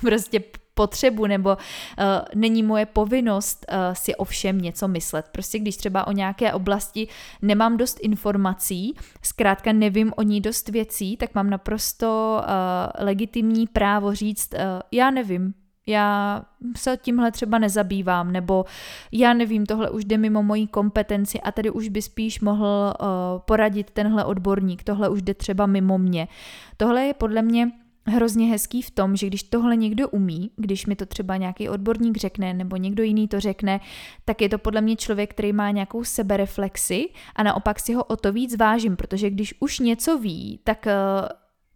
prostě 0.00 0.40
potřebu 0.74 1.26
nebo 1.26 1.50
uh, 1.50 2.04
není 2.34 2.62
moje 2.62 2.86
povinnost 2.86 3.66
uh, 3.68 3.94
si 3.94 4.14
o 4.14 4.24
všem 4.24 4.58
něco 4.58 4.88
myslet. 4.88 5.26
Prostě 5.32 5.58
když 5.58 5.76
třeba 5.76 6.06
o 6.06 6.12
nějaké 6.12 6.52
oblasti 6.52 7.08
nemám 7.42 7.76
dost 7.76 7.98
informací, 8.00 8.94
zkrátka 9.22 9.72
nevím 9.72 10.12
o 10.16 10.22
ní 10.22 10.40
dost 10.40 10.68
věcí, 10.68 11.16
tak 11.16 11.34
mám 11.34 11.50
naprosto 11.50 12.40
uh, 12.40 13.04
legitimní 13.04 13.66
právo 13.66 14.14
říct, 14.14 14.54
uh, 14.54 14.60
já 14.92 15.10
nevím, 15.10 15.54
já 15.86 16.42
se 16.76 16.96
tímhle 16.96 17.32
třeba 17.32 17.58
nezabývám, 17.58 18.32
nebo 18.32 18.64
já 19.12 19.32
nevím, 19.32 19.66
tohle 19.66 19.90
už 19.90 20.04
jde 20.04 20.18
mimo 20.18 20.42
mojí 20.42 20.66
kompetenci 20.66 21.40
a 21.40 21.52
tady 21.52 21.70
už 21.70 21.88
by 21.88 22.02
spíš 22.02 22.40
mohl 22.40 22.94
uh, 23.00 23.06
poradit 23.38 23.90
tenhle 23.90 24.24
odborník, 24.24 24.84
tohle 24.84 25.08
už 25.08 25.22
jde 25.22 25.34
třeba 25.34 25.66
mimo 25.66 25.98
mě. 25.98 26.28
Tohle 26.76 27.04
je 27.04 27.14
podle 27.14 27.42
mě 27.42 27.72
hrozně 28.06 28.46
hezký 28.46 28.82
v 28.82 28.90
tom, 28.90 29.16
že 29.16 29.26
když 29.26 29.42
tohle 29.42 29.76
někdo 29.76 30.08
umí, 30.08 30.50
když 30.56 30.86
mi 30.86 30.96
to 30.96 31.06
třeba 31.06 31.36
nějaký 31.36 31.68
odborník 31.68 32.16
řekne 32.16 32.54
nebo 32.54 32.76
někdo 32.76 33.02
jiný 33.02 33.28
to 33.28 33.40
řekne, 33.40 33.80
tak 34.24 34.40
je 34.40 34.48
to 34.48 34.58
podle 34.58 34.80
mě 34.80 34.96
člověk, 34.96 35.30
který 35.30 35.52
má 35.52 35.70
nějakou 35.70 36.04
sebereflexi 36.04 37.08
a 37.36 37.42
naopak 37.42 37.80
si 37.80 37.94
ho 37.94 38.04
o 38.04 38.16
to 38.16 38.32
víc 38.32 38.56
vážím, 38.56 38.96
protože 38.96 39.30
když 39.30 39.54
už 39.60 39.78
něco 39.78 40.18
ví, 40.18 40.60
tak 40.64 40.86
uh, 40.86 41.28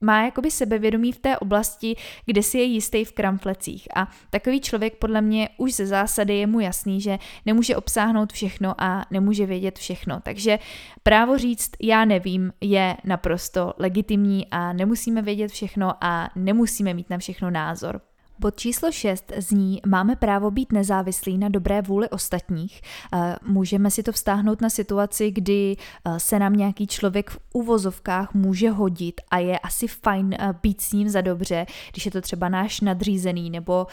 má 0.06 0.24
jakoby 0.24 0.50
sebevědomí 0.50 1.12
v 1.12 1.18
té 1.18 1.38
oblasti, 1.38 1.96
kde 2.26 2.42
si 2.42 2.58
je 2.58 2.64
jistý 2.64 3.04
v 3.04 3.12
kramflecích. 3.12 3.88
A 3.94 4.08
takový 4.30 4.60
člověk 4.60 4.96
podle 4.96 5.20
mě 5.20 5.48
už 5.56 5.74
ze 5.74 5.86
zásady 5.86 6.34
je 6.34 6.46
mu 6.46 6.60
jasný, 6.60 7.00
že 7.00 7.18
nemůže 7.46 7.76
obsáhnout 7.76 8.32
všechno 8.32 8.74
a 8.78 9.06
nemůže 9.10 9.46
vědět 9.46 9.78
všechno. 9.78 10.20
Takže 10.22 10.58
právo 11.02 11.38
říct 11.38 11.70
já 11.82 12.04
nevím 12.04 12.52
je 12.60 12.96
naprosto 13.04 13.74
legitimní 13.78 14.46
a 14.50 14.72
nemusíme 14.72 15.22
vědět 15.22 15.50
všechno 15.50 15.94
a 16.00 16.30
nemusíme 16.36 16.94
mít 16.94 17.10
na 17.10 17.18
všechno 17.18 17.50
názor. 17.50 18.00
Bod 18.38 18.56
číslo 18.56 18.92
6 18.92 19.32
zní, 19.36 19.80
máme 19.86 20.16
právo 20.16 20.50
být 20.50 20.72
nezávislí 20.72 21.38
na 21.38 21.48
dobré 21.48 21.82
vůli 21.82 22.08
ostatních. 22.08 22.80
Eh, 23.14 23.36
můžeme 23.46 23.90
si 23.90 24.02
to 24.02 24.12
vztáhnout 24.12 24.60
na 24.60 24.70
situaci, 24.70 25.30
kdy 25.30 25.76
eh, 25.76 26.20
se 26.20 26.38
nám 26.38 26.52
nějaký 26.52 26.86
člověk 26.86 27.30
v 27.30 27.38
uvozovkách 27.52 28.34
může 28.34 28.70
hodit 28.70 29.20
a 29.30 29.38
je 29.38 29.58
asi 29.58 29.88
fajn 29.88 30.34
eh, 30.38 30.54
být 30.62 30.80
s 30.80 30.92
ním 30.92 31.08
za 31.08 31.20
dobře, 31.20 31.66
když 31.92 32.04
je 32.04 32.10
to 32.10 32.20
třeba 32.20 32.48
náš 32.48 32.80
nadřízený, 32.80 33.50
nebo 33.50 33.86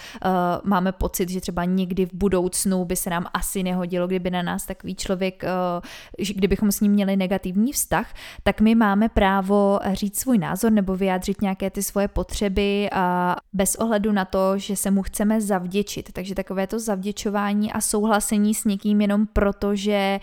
máme 0.63 0.91
pocit, 0.91 1.29
že 1.29 1.41
třeba 1.41 1.65
někdy 1.65 2.05
v 2.05 2.13
budoucnu 2.13 2.85
by 2.85 2.95
se 2.95 3.09
nám 3.09 3.25
asi 3.33 3.63
nehodilo, 3.63 4.07
kdyby 4.07 4.29
na 4.29 4.41
nás 4.41 4.65
takový 4.65 4.95
člověk, 4.95 5.43
kdybychom 6.35 6.71
s 6.71 6.79
ním 6.79 6.91
měli 6.91 7.15
negativní 7.15 7.71
vztah, 7.71 8.13
tak 8.43 8.61
my 8.61 8.75
máme 8.75 9.09
právo 9.09 9.79
říct 9.93 10.19
svůj 10.19 10.37
názor 10.37 10.71
nebo 10.71 10.95
vyjádřit 10.95 11.41
nějaké 11.41 11.69
ty 11.69 11.83
svoje 11.83 12.07
potřeby 12.07 12.89
bez 13.53 13.75
ohledu 13.75 14.11
na 14.11 14.25
to, 14.33 14.57
že 14.57 14.75
se 14.75 14.91
mu 14.91 15.01
chceme 15.01 15.41
zavděčit. 15.41 16.09
Takže 16.13 16.35
takové 16.35 16.67
to 16.67 16.79
zavděčování 16.79 17.71
a 17.71 17.81
souhlasení 17.81 18.55
s 18.55 18.65
někým 18.65 19.01
jenom 19.01 19.27
proto, 19.27 19.75
že 19.75 19.93
eh, 19.93 20.19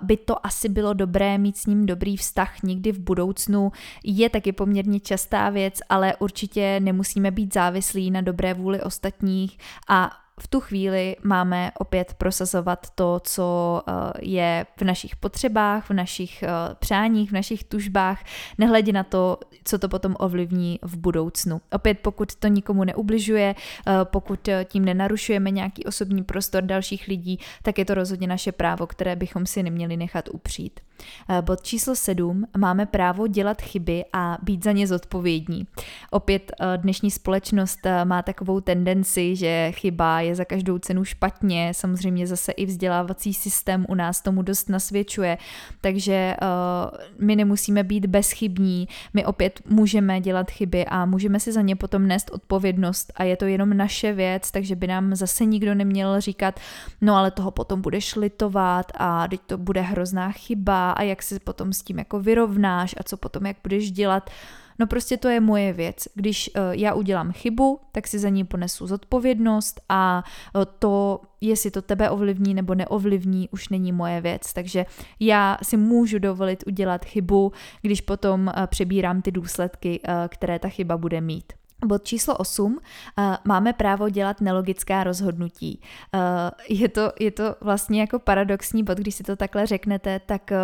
by 0.00 0.16
to 0.16 0.46
asi 0.46 0.68
bylo 0.68 0.92
dobré 0.92 1.38
mít 1.38 1.56
s 1.56 1.66
ním 1.66 1.86
dobrý 1.86 2.16
vztah 2.16 2.62
někdy 2.62 2.92
v 2.92 2.98
budoucnu, 2.98 3.72
je 4.04 4.30
taky 4.30 4.52
poměrně 4.52 5.00
častá 5.00 5.50
věc, 5.50 5.78
ale 5.88 6.16
určitě 6.16 6.80
nemusíme 6.80 7.30
být 7.30 7.54
závislí 7.54 8.10
na 8.10 8.20
dobré 8.20 8.54
vůli 8.54 8.82
ostatních 8.82 9.58
a 9.88 10.10
v 10.40 10.48
tu 10.48 10.60
chvíli 10.60 11.16
máme 11.22 11.72
opět 11.78 12.14
prosazovat 12.14 12.86
to, 12.94 13.20
co 13.24 13.82
eh, 13.86 13.92
je 14.20 14.66
v 14.76 14.82
našich 14.82 15.16
potřebách, 15.16 15.90
v 15.90 15.92
našich 15.92 16.42
eh, 16.42 16.48
přáních, 16.78 17.30
v 17.30 17.34
našich 17.34 17.64
tužbách, 17.64 18.24
nehledě 18.58 18.92
na 18.92 19.02
to, 19.02 19.38
co 19.64 19.78
to 19.78 19.88
potom 19.88 20.16
ovlivní 20.18 20.78
v 20.82 20.96
budoucnu. 20.96 21.60
Opět, 21.72 21.98
pokud 21.98 22.34
to 22.34 22.48
nikomu 22.48 22.84
neubližuje, 22.84 23.54
eh, 23.54 23.92
pokud 24.04 24.48
tím 24.64 24.84
nenarušujeme 24.84 25.50
nějaký 25.50 25.84
osobní 25.84 26.24
prostor 26.24 26.62
dalších 26.62 27.08
lidí, 27.08 27.38
tak 27.62 27.78
je 27.78 27.84
to 27.84 27.94
rozhodně 27.94 28.26
naše 28.26 28.52
právo, 28.52 28.86
které 28.86 29.16
bychom 29.16 29.46
si 29.46 29.62
neměli 29.62 29.96
nechat 29.96 30.28
upřít. 30.32 30.80
Bod 31.40 31.62
číslo 31.62 31.96
7. 31.96 32.46
Máme 32.56 32.86
právo 32.86 33.26
dělat 33.26 33.62
chyby 33.62 34.04
a 34.12 34.38
být 34.42 34.64
za 34.64 34.72
ně 34.72 34.86
zodpovědní. 34.86 35.66
Opět 36.10 36.52
dnešní 36.76 37.10
společnost 37.10 37.78
má 38.04 38.22
takovou 38.22 38.60
tendenci, 38.60 39.36
že 39.36 39.72
chyba 39.72 40.21
je 40.22 40.34
za 40.34 40.44
každou 40.44 40.78
cenu 40.78 41.04
špatně, 41.04 41.72
samozřejmě 41.74 42.26
zase 42.26 42.52
i 42.52 42.66
vzdělávací 42.66 43.34
systém 43.34 43.86
u 43.88 43.94
nás 43.94 44.20
tomu 44.20 44.42
dost 44.42 44.68
nasvědčuje, 44.68 45.38
takže 45.80 46.36
uh, 46.42 46.98
my 47.26 47.36
nemusíme 47.36 47.84
být 47.84 48.06
bezchybní, 48.06 48.88
my 49.14 49.26
opět 49.26 49.60
můžeme 49.66 50.20
dělat 50.20 50.50
chyby 50.50 50.84
a 50.84 51.06
můžeme 51.06 51.40
si 51.40 51.52
za 51.52 51.60
ně 51.60 51.76
potom 51.76 52.06
nést 52.06 52.30
odpovědnost. 52.30 53.12
A 53.16 53.24
je 53.24 53.36
to 53.36 53.44
jenom 53.44 53.76
naše 53.76 54.12
věc, 54.12 54.50
takže 54.50 54.76
by 54.76 54.86
nám 54.86 55.14
zase 55.14 55.44
nikdo 55.44 55.74
neměl 55.74 56.20
říkat, 56.20 56.60
no 57.00 57.16
ale 57.16 57.30
toho 57.30 57.50
potom 57.50 57.80
budeš 57.80 58.16
litovat 58.16 58.92
a 58.94 59.28
teď 59.28 59.40
to 59.46 59.58
bude 59.58 59.80
hrozná 59.80 60.32
chyba 60.32 60.90
a 60.90 61.02
jak 61.02 61.22
se 61.22 61.40
potom 61.40 61.72
s 61.72 61.82
tím 61.82 61.98
jako 61.98 62.20
vyrovnáš 62.20 62.94
a 62.98 63.02
co 63.02 63.16
potom 63.16 63.46
jak 63.46 63.56
budeš 63.62 63.92
dělat. 63.92 64.30
No 64.78 64.86
prostě 64.86 65.16
to 65.16 65.28
je 65.28 65.40
moje 65.40 65.72
věc. 65.72 65.96
Když 66.14 66.50
uh, 66.56 66.62
já 66.72 66.94
udělám 66.94 67.32
chybu, 67.32 67.80
tak 67.92 68.06
si 68.06 68.18
za 68.18 68.28
ní 68.28 68.44
ponesu 68.44 68.86
zodpovědnost 68.86 69.80
a 69.88 70.24
uh, 70.54 70.62
to, 70.78 71.20
jestli 71.40 71.70
to 71.70 71.82
tebe 71.82 72.10
ovlivní 72.10 72.54
nebo 72.54 72.74
neovlivní, 72.74 73.48
už 73.48 73.68
není 73.68 73.92
moje 73.92 74.20
věc. 74.20 74.52
Takže 74.52 74.86
já 75.20 75.58
si 75.62 75.76
můžu 75.76 76.18
dovolit 76.18 76.64
udělat 76.66 77.04
chybu, 77.04 77.52
když 77.82 78.00
potom 78.00 78.46
uh, 78.46 78.66
přebírám 78.66 79.22
ty 79.22 79.30
důsledky, 79.30 80.00
které 80.28 80.58
ta 80.58 80.68
chyba 80.68 80.96
bude 80.96 81.20
mít. 81.20 81.52
Bod 81.86 82.04
číslo 82.04 82.36
8. 82.36 82.72
Uh, 82.72 83.24
máme 83.44 83.72
právo 83.72 84.08
dělat 84.08 84.40
nelogická 84.40 85.04
rozhodnutí. 85.04 85.80
Uh, 86.14 86.20
je, 86.68 86.88
to, 86.88 87.12
je 87.20 87.30
to 87.30 87.56
vlastně 87.60 88.00
jako 88.00 88.18
paradoxní 88.18 88.84
bod, 88.84 88.98
když 88.98 89.14
si 89.14 89.22
to 89.22 89.36
takhle 89.36 89.66
řeknete, 89.66 90.20
tak 90.26 90.50
uh, 90.50 90.56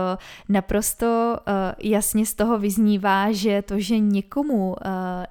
naprosto 0.48 1.36
jasně 1.82 2.26
z 2.26 2.34
toho 2.34 2.58
vyznívá, 2.58 3.32
že 3.32 3.62
to, 3.62 3.80
že 3.80 3.98
někomu 3.98 4.76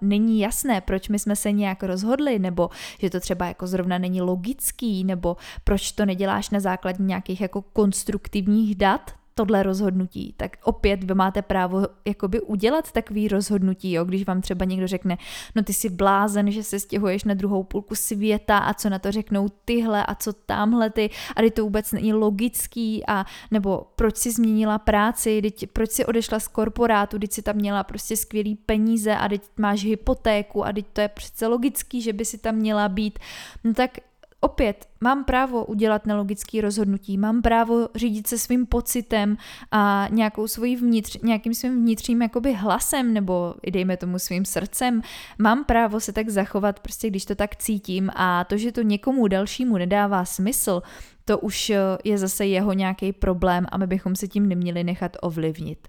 není 0.02 0.39
jasné, 0.39 0.82
proč 0.82 1.10
my 1.10 1.19
jsme 1.19 1.36
se 1.36 1.52
nějak 1.52 1.84
rozhodli, 1.84 2.39
nebo 2.39 2.69
že 3.00 3.10
to 3.10 3.19
třeba 3.19 3.45
jako 3.45 3.67
zrovna 3.67 3.97
není 3.97 4.21
logický, 4.21 5.04
nebo 5.04 5.38
proč 5.63 5.91
to 5.91 6.06
neděláš 6.06 6.50
na 6.50 6.60
základě 6.60 7.04
nějakých 7.04 7.41
jako 7.41 7.62
konstruktivních 7.62 8.76
dat, 8.76 9.12
tohle 9.38 9.63
rozhodnutí, 9.63 10.34
tak 10.38 10.58
opět 10.63 11.04
vy 11.04 11.13
máte 11.13 11.41
právo 11.41 11.82
jakoby 12.06 12.41
udělat 12.41 12.91
takový 12.91 13.28
rozhodnutí, 13.28 13.91
jo, 13.91 14.06
když 14.06 14.26
vám 14.26 14.41
třeba 14.41 14.65
někdo 14.65 14.88
řekne, 14.88 15.17
no 15.56 15.63
ty 15.63 15.73
jsi 15.73 15.89
blázen, 15.89 16.52
že 16.52 16.63
se 16.63 16.80
stěhuješ 16.80 17.23
na 17.23 17.34
druhou 17.34 17.63
půlku 17.63 17.95
světa 17.95 18.58
a 18.58 18.73
co 18.73 18.89
na 18.89 19.00
to 19.00 19.12
řeknou 19.12 19.47
tyhle 19.65 20.06
a 20.06 20.15
co 20.15 20.34
tamhle 20.34 20.89
ty? 20.89 21.10
A 21.36 21.50
to 21.52 21.63
vůbec 21.63 21.91
není 21.91 22.13
logický 22.13 23.04
a 23.08 23.26
nebo 23.52 23.88
proč 23.95 24.17
si 24.17 24.32
změnila 24.32 24.78
práci, 24.78 25.41
teď, 25.41 25.67
proč 25.73 25.91
si 25.91 26.06
odešla 26.06 26.39
z 26.39 26.47
korporátu, 26.47 27.19
teď 27.19 27.32
si 27.32 27.41
tam 27.41 27.56
měla 27.56 27.84
prostě 27.84 28.17
skvělý 28.17 28.56
peníze 28.56 29.15
a 29.15 29.30
teď 29.30 29.41
máš 29.58 29.84
hypotéku 29.84 30.65
a 30.65 30.73
teď 30.73 30.86
to 30.93 31.02
je 31.02 31.08
přece 31.08 31.47
logický, 31.47 32.02
že 32.02 32.13
by 32.13 32.26
si 32.26 32.38
tam 32.38 32.56
měla 32.56 32.89
být, 32.89 33.19
no 33.63 33.73
tak 33.73 33.91
opět 34.39 34.88
mám 35.02 35.23
právo 35.23 35.65
udělat 35.65 36.06
nelogické 36.06 36.62
rozhodnutí, 36.62 37.17
mám 37.17 37.41
právo 37.41 37.89
řídit 37.95 38.28
se 38.28 38.38
svým 38.38 38.65
pocitem 38.65 39.38
a 39.71 40.08
nějakou 40.12 40.47
svojí 40.47 40.76
vnitř, 40.76 41.17
nějakým 41.23 41.54
svým 41.54 41.82
vnitřním 41.82 42.21
jakoby 42.21 42.54
hlasem 42.54 43.13
nebo 43.13 43.56
dejme 43.71 43.97
tomu 43.97 44.19
svým 44.19 44.45
srdcem. 44.45 45.02
Mám 45.38 45.65
právo 45.65 46.00
se 46.00 46.13
tak 46.13 46.30
zachovat, 46.30 46.80
prostě 46.80 47.10
když 47.10 47.26
to 47.26 47.36
tak 47.36 47.56
cítím 47.56 48.10
a 48.15 48.43
to, 48.43 48.58
že 48.58 48.71
to 48.71 48.82
někomu 48.82 49.28
dalšímu 49.28 49.78
nedává 49.78 50.26
smysl, 50.26 50.82
to 51.26 51.39
už 51.39 51.71
je 52.04 52.17
zase 52.17 52.45
jeho 52.45 52.73
nějaký 52.73 53.13
problém 53.13 53.65
a 53.69 53.78
my 53.78 53.88
bychom 53.88 54.15
se 54.15 54.28
tím 54.28 54.50
neměli 54.50 54.84
nechat 54.84 55.17
ovlivnit. 55.21 55.88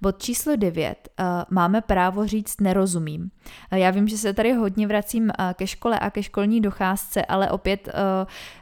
Bod 0.00 0.22
číslo 0.22 0.56
9. 0.56 1.08
Uh, 1.20 1.26
máme 1.50 1.80
právo 1.80 2.26
říct 2.26 2.60
nerozumím. 2.60 3.30
Uh, 3.72 3.78
já 3.78 3.90
vím, 3.90 4.08
že 4.08 4.18
se 4.18 4.32
tady 4.32 4.52
hodně 4.52 4.86
vracím 4.86 5.24
uh, 5.24 5.52
ke 5.54 5.66
škole 5.66 5.98
a 5.98 6.10
ke 6.10 6.22
školní 6.22 6.60
docházce, 6.60 7.24
ale 7.24 7.50
opět 7.50 7.88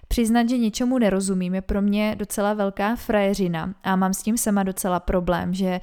Přiznat, 0.08 0.48
že 0.48 0.58
něčemu 0.58 0.98
nerozumím, 0.98 1.54
je 1.54 1.62
pro 1.62 1.82
mě 1.82 2.16
docela 2.18 2.54
velká 2.54 2.96
frajeřina 2.96 3.74
a 3.82 3.96
mám 3.96 4.14
s 4.14 4.22
tím 4.22 4.38
sama 4.38 4.62
docela 4.62 5.00
problém, 5.00 5.54
že 5.54 5.80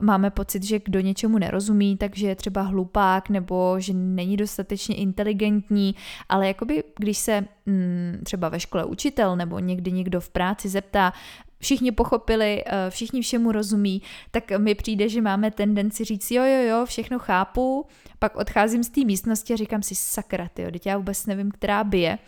máme 0.00 0.30
pocit, 0.30 0.62
že 0.62 0.78
kdo 0.78 1.00
něčemu 1.00 1.38
nerozumí, 1.38 1.96
takže 1.96 2.28
je 2.28 2.34
třeba 2.34 2.62
hlupák 2.62 3.28
nebo 3.28 3.76
že 3.78 3.92
není 3.94 4.36
dostatečně 4.36 4.96
inteligentní, 4.96 5.94
ale 6.28 6.48
jakoby 6.48 6.84
když 6.98 7.18
se 7.18 7.44
mm, 7.66 8.20
třeba 8.24 8.48
ve 8.48 8.60
škole 8.60 8.84
učitel 8.84 9.36
nebo 9.36 9.58
někdy 9.58 9.92
někdo 9.92 10.20
v 10.20 10.30
práci 10.30 10.68
zeptá, 10.68 11.12
všichni 11.58 11.92
pochopili, 11.92 12.64
eh, 12.66 12.90
všichni 12.90 13.22
všemu 13.22 13.52
rozumí, 13.52 14.02
tak 14.30 14.50
mi 14.58 14.74
přijde, 14.74 15.08
že 15.08 15.22
máme 15.22 15.50
tendenci 15.50 16.04
říct 16.04 16.30
jo, 16.30 16.42
jo, 16.44 16.62
jo, 16.68 16.86
všechno 16.86 17.18
chápu, 17.18 17.86
pak 18.18 18.36
odcházím 18.36 18.84
z 18.84 18.88
té 18.88 19.04
místnosti 19.04 19.52
a 19.52 19.56
říkám 19.56 19.82
si 19.82 19.94
sakra, 19.94 20.48
tyjo, 20.54 20.70
teď 20.70 20.86
já 20.86 20.96
vůbec 20.96 21.26
nevím, 21.26 21.50
která 21.50 21.84
bije. 21.84 22.18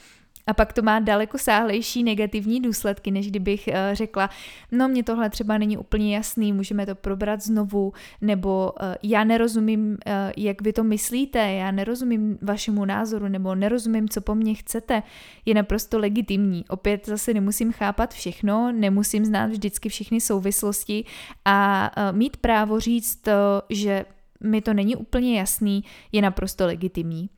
A 0.47 0.55
pak 0.55 0.73
to 0.73 0.83
má 0.83 1.01
daleko 1.01 1.39
sáhlejší 1.39 2.05
negativní 2.05 2.61
důsledky, 2.61 3.11
než 3.11 3.31
kdybych 3.31 3.69
uh, 3.69 3.75
řekla, 3.93 4.31
no 4.73 4.89
mě 4.89 5.03
tohle 5.03 5.31
třeba 5.31 5.59
není 5.59 5.79
úplně 5.79 6.17
jasný, 6.17 6.53
můžeme 6.53 6.87
to 6.87 6.95
probrat 6.95 7.41
znovu, 7.41 7.93
nebo 8.21 8.73
uh, 8.83 8.95
já 9.03 9.25
nerozumím, 9.25 9.91
uh, 9.91 10.13
jak 10.37 10.63
vy 10.63 10.73
to 10.73 10.85
myslíte, 10.85 11.39
já 11.39 11.71
nerozumím 11.71 12.39
vašemu 12.43 12.85
názoru, 12.85 13.29
nebo 13.29 13.55
nerozumím, 13.55 14.09
co 14.09 14.21
po 14.21 14.35
mně 14.35 14.55
chcete, 14.55 15.03
je 15.47 15.55
naprosto 15.55 15.99
legitimní. 15.99 16.65
Opět 16.69 17.07
zase 17.07 17.35
nemusím 17.35 17.73
chápat 17.73 18.15
všechno, 18.15 18.73
nemusím 18.73 19.25
znát 19.25 19.51
vždycky 19.51 19.89
všechny 19.89 20.21
souvislosti 20.21 21.05
a 21.45 21.91
mít 22.13 22.37
právo 22.37 22.81
říct, 22.81 23.29
že 23.71 24.05
mi 24.45 24.63
to 24.63 24.75
není 24.75 24.97
úplně 24.97 25.39
jasný, 25.39 25.85
je 26.13 26.23
naprosto 26.23 26.67
legitimní. 26.67 27.31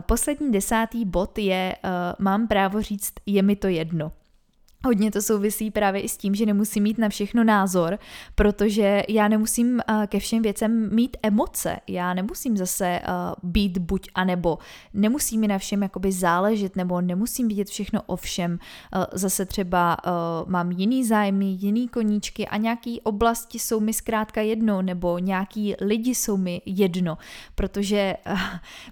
Poslední 0.00 0.52
desátý 0.52 1.04
bod 1.04 1.38
je, 1.38 1.76
mám 2.18 2.48
právo 2.48 2.82
říct, 2.82 3.12
je 3.26 3.42
mi 3.42 3.56
to 3.56 3.68
jedno. 3.68 4.12
Hodně 4.84 5.10
to 5.10 5.22
souvisí 5.22 5.70
právě 5.70 6.00
i 6.00 6.08
s 6.08 6.16
tím, 6.16 6.34
že 6.34 6.46
nemusím 6.46 6.82
mít 6.82 6.98
na 6.98 7.08
všechno 7.08 7.44
názor, 7.44 7.98
protože 8.34 9.02
já 9.08 9.28
nemusím 9.28 9.74
uh, 9.74 10.06
ke 10.06 10.18
všem 10.18 10.42
věcem 10.42 10.94
mít 10.94 11.16
emoce. 11.22 11.76
Já 11.86 12.14
nemusím 12.14 12.56
zase 12.56 13.00
uh, 13.00 13.50
být 13.50 13.78
buď 13.78 14.08
a 14.14 14.24
nebo. 14.24 14.58
Nemusí 14.94 15.38
mi 15.38 15.48
na 15.48 15.58
všem 15.58 15.82
jakoby 15.82 16.12
záležet, 16.12 16.76
nebo 16.76 17.00
nemusím 17.00 17.48
vidět 17.48 17.68
všechno 17.68 18.02
o 18.06 18.16
všem. 18.16 18.52
Uh, 18.52 19.04
zase 19.12 19.46
třeba 19.46 19.96
mám 20.46 20.70
jiný 20.70 21.04
zájmy, 21.04 21.46
jiný 21.46 21.88
koníčky 21.88 22.48
a 22.48 22.56
nějaký 22.56 23.00
oblasti 23.00 23.58
jsou 23.58 23.80
mi 23.80 23.92
zkrátka 23.92 24.40
jedno, 24.40 24.82
nebo 24.82 25.18
nějaký 25.18 25.74
lidi 25.80 26.14
jsou 26.14 26.36
mi 26.36 26.62
jedno, 26.66 27.18
protože 27.54 28.14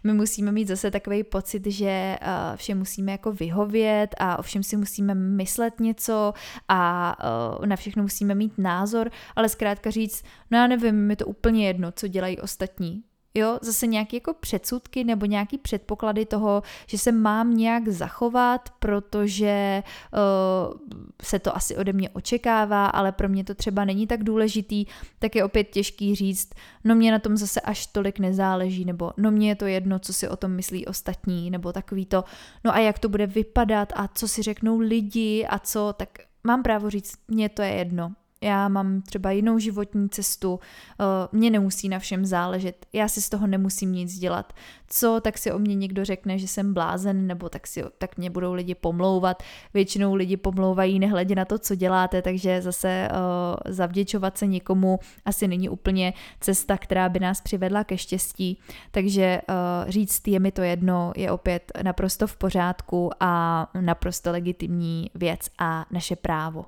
my 0.04 0.12
musíme 0.12 0.52
mít 0.52 0.68
zase 0.68 0.90
takový 0.90 1.24
pocit, 1.24 1.66
že 1.66 2.18
všem 2.56 2.78
musíme 2.78 3.12
jako 3.12 3.32
vyhovět 3.32 4.14
a 4.18 4.38
o 4.38 4.42
všem 4.42 4.62
si 4.62 4.76
musíme 4.76 5.14
myslet 5.14 5.75
něco 5.80 6.34
a 6.68 7.16
uh, 7.58 7.66
na 7.66 7.76
všechno 7.76 8.02
musíme 8.02 8.34
mít 8.34 8.58
názor, 8.58 9.10
ale 9.36 9.48
zkrátka 9.48 9.90
říct, 9.90 10.24
no 10.50 10.58
já 10.58 10.66
nevím, 10.66 10.94
mi 10.94 11.16
to 11.16 11.26
úplně 11.26 11.66
jedno, 11.66 11.92
co 11.92 12.08
dělají 12.08 12.40
ostatní. 12.40 13.02
Jo, 13.36 13.58
zase 13.62 13.86
nějaké 13.86 14.16
jako 14.16 14.34
předsudky 14.34 15.04
nebo 15.04 15.26
nějaký 15.26 15.58
předpoklady 15.58 16.26
toho, 16.26 16.62
že 16.86 16.98
se 16.98 17.12
mám 17.12 17.56
nějak 17.56 17.88
zachovat, 17.88 18.70
protože 18.78 19.82
uh, 20.12 21.00
se 21.22 21.38
to 21.38 21.56
asi 21.56 21.76
ode 21.76 21.92
mě 21.92 22.10
očekává, 22.10 22.86
ale 22.86 23.12
pro 23.12 23.28
mě 23.28 23.44
to 23.44 23.54
třeba 23.54 23.84
není 23.84 24.06
tak 24.06 24.24
důležitý, 24.24 24.86
tak 25.18 25.36
je 25.36 25.44
opět 25.44 25.64
těžký 25.64 26.14
říct, 26.14 26.50
no 26.84 26.94
mě 26.94 27.12
na 27.12 27.18
tom 27.18 27.36
zase 27.36 27.60
až 27.60 27.86
tolik 27.86 28.18
nezáleží, 28.18 28.84
nebo 28.84 29.12
no 29.16 29.30
mě 29.30 29.48
je 29.48 29.56
to 29.56 29.66
jedno, 29.66 29.98
co 29.98 30.12
si 30.12 30.28
o 30.28 30.36
tom 30.36 30.50
myslí 30.50 30.86
ostatní, 30.86 31.50
nebo 31.50 31.72
takový 31.72 32.06
to, 32.06 32.24
no 32.64 32.74
a 32.74 32.78
jak 32.78 32.98
to 32.98 33.08
bude 33.08 33.26
vypadat 33.26 33.92
a 33.96 34.08
co 34.08 34.28
si 34.28 34.42
řeknou 34.42 34.78
lidi 34.78 35.46
a 35.50 35.58
co, 35.58 35.94
tak 35.96 36.08
mám 36.44 36.62
právo 36.62 36.90
říct, 36.90 37.14
mně 37.28 37.48
to 37.48 37.62
je 37.62 37.72
jedno, 37.72 38.12
já 38.42 38.68
mám 38.68 39.02
třeba 39.02 39.30
jinou 39.30 39.58
životní 39.58 40.08
cestu, 40.08 40.60
eh, 41.00 41.04
mě 41.32 41.50
nemusí 41.50 41.88
na 41.88 41.98
všem 41.98 42.26
záležet, 42.26 42.86
já 42.92 43.08
si 43.08 43.22
z 43.22 43.28
toho 43.28 43.46
nemusím 43.46 43.92
nic 43.92 44.18
dělat. 44.18 44.52
Co, 44.88 45.20
tak 45.20 45.38
si 45.38 45.52
o 45.52 45.58
mě 45.58 45.74
někdo 45.74 46.04
řekne, 46.04 46.38
že 46.38 46.48
jsem 46.48 46.74
blázen, 46.74 47.26
nebo 47.26 47.48
tak, 47.48 47.66
si, 47.66 47.84
tak 47.98 48.16
mě 48.16 48.30
budou 48.30 48.52
lidi 48.52 48.74
pomlouvat. 48.74 49.42
Většinou 49.74 50.14
lidi 50.14 50.36
pomlouvají 50.36 50.98
nehledě 50.98 51.34
na 51.34 51.44
to, 51.44 51.58
co 51.58 51.74
děláte, 51.74 52.22
takže 52.22 52.62
zase 52.62 53.08
uh, 53.10 53.72
zavděčovat 53.72 54.38
se 54.38 54.46
někomu 54.46 54.98
asi 55.24 55.48
není 55.48 55.68
úplně 55.68 56.12
cesta, 56.40 56.78
která 56.78 57.08
by 57.08 57.20
nás 57.20 57.40
přivedla 57.40 57.84
ke 57.84 57.98
štěstí. 57.98 58.58
Takže 58.90 59.40
uh, 59.48 59.90
říct 59.90 60.28
je 60.28 60.40
mi 60.40 60.52
to 60.52 60.62
jedno 60.62 61.12
je 61.16 61.30
opět 61.30 61.72
naprosto 61.82 62.26
v 62.26 62.36
pořádku 62.36 63.10
a 63.20 63.66
naprosto 63.80 64.30
legitimní 64.30 65.10
věc 65.14 65.40
a 65.58 65.86
naše 65.90 66.16
právo. 66.16 66.64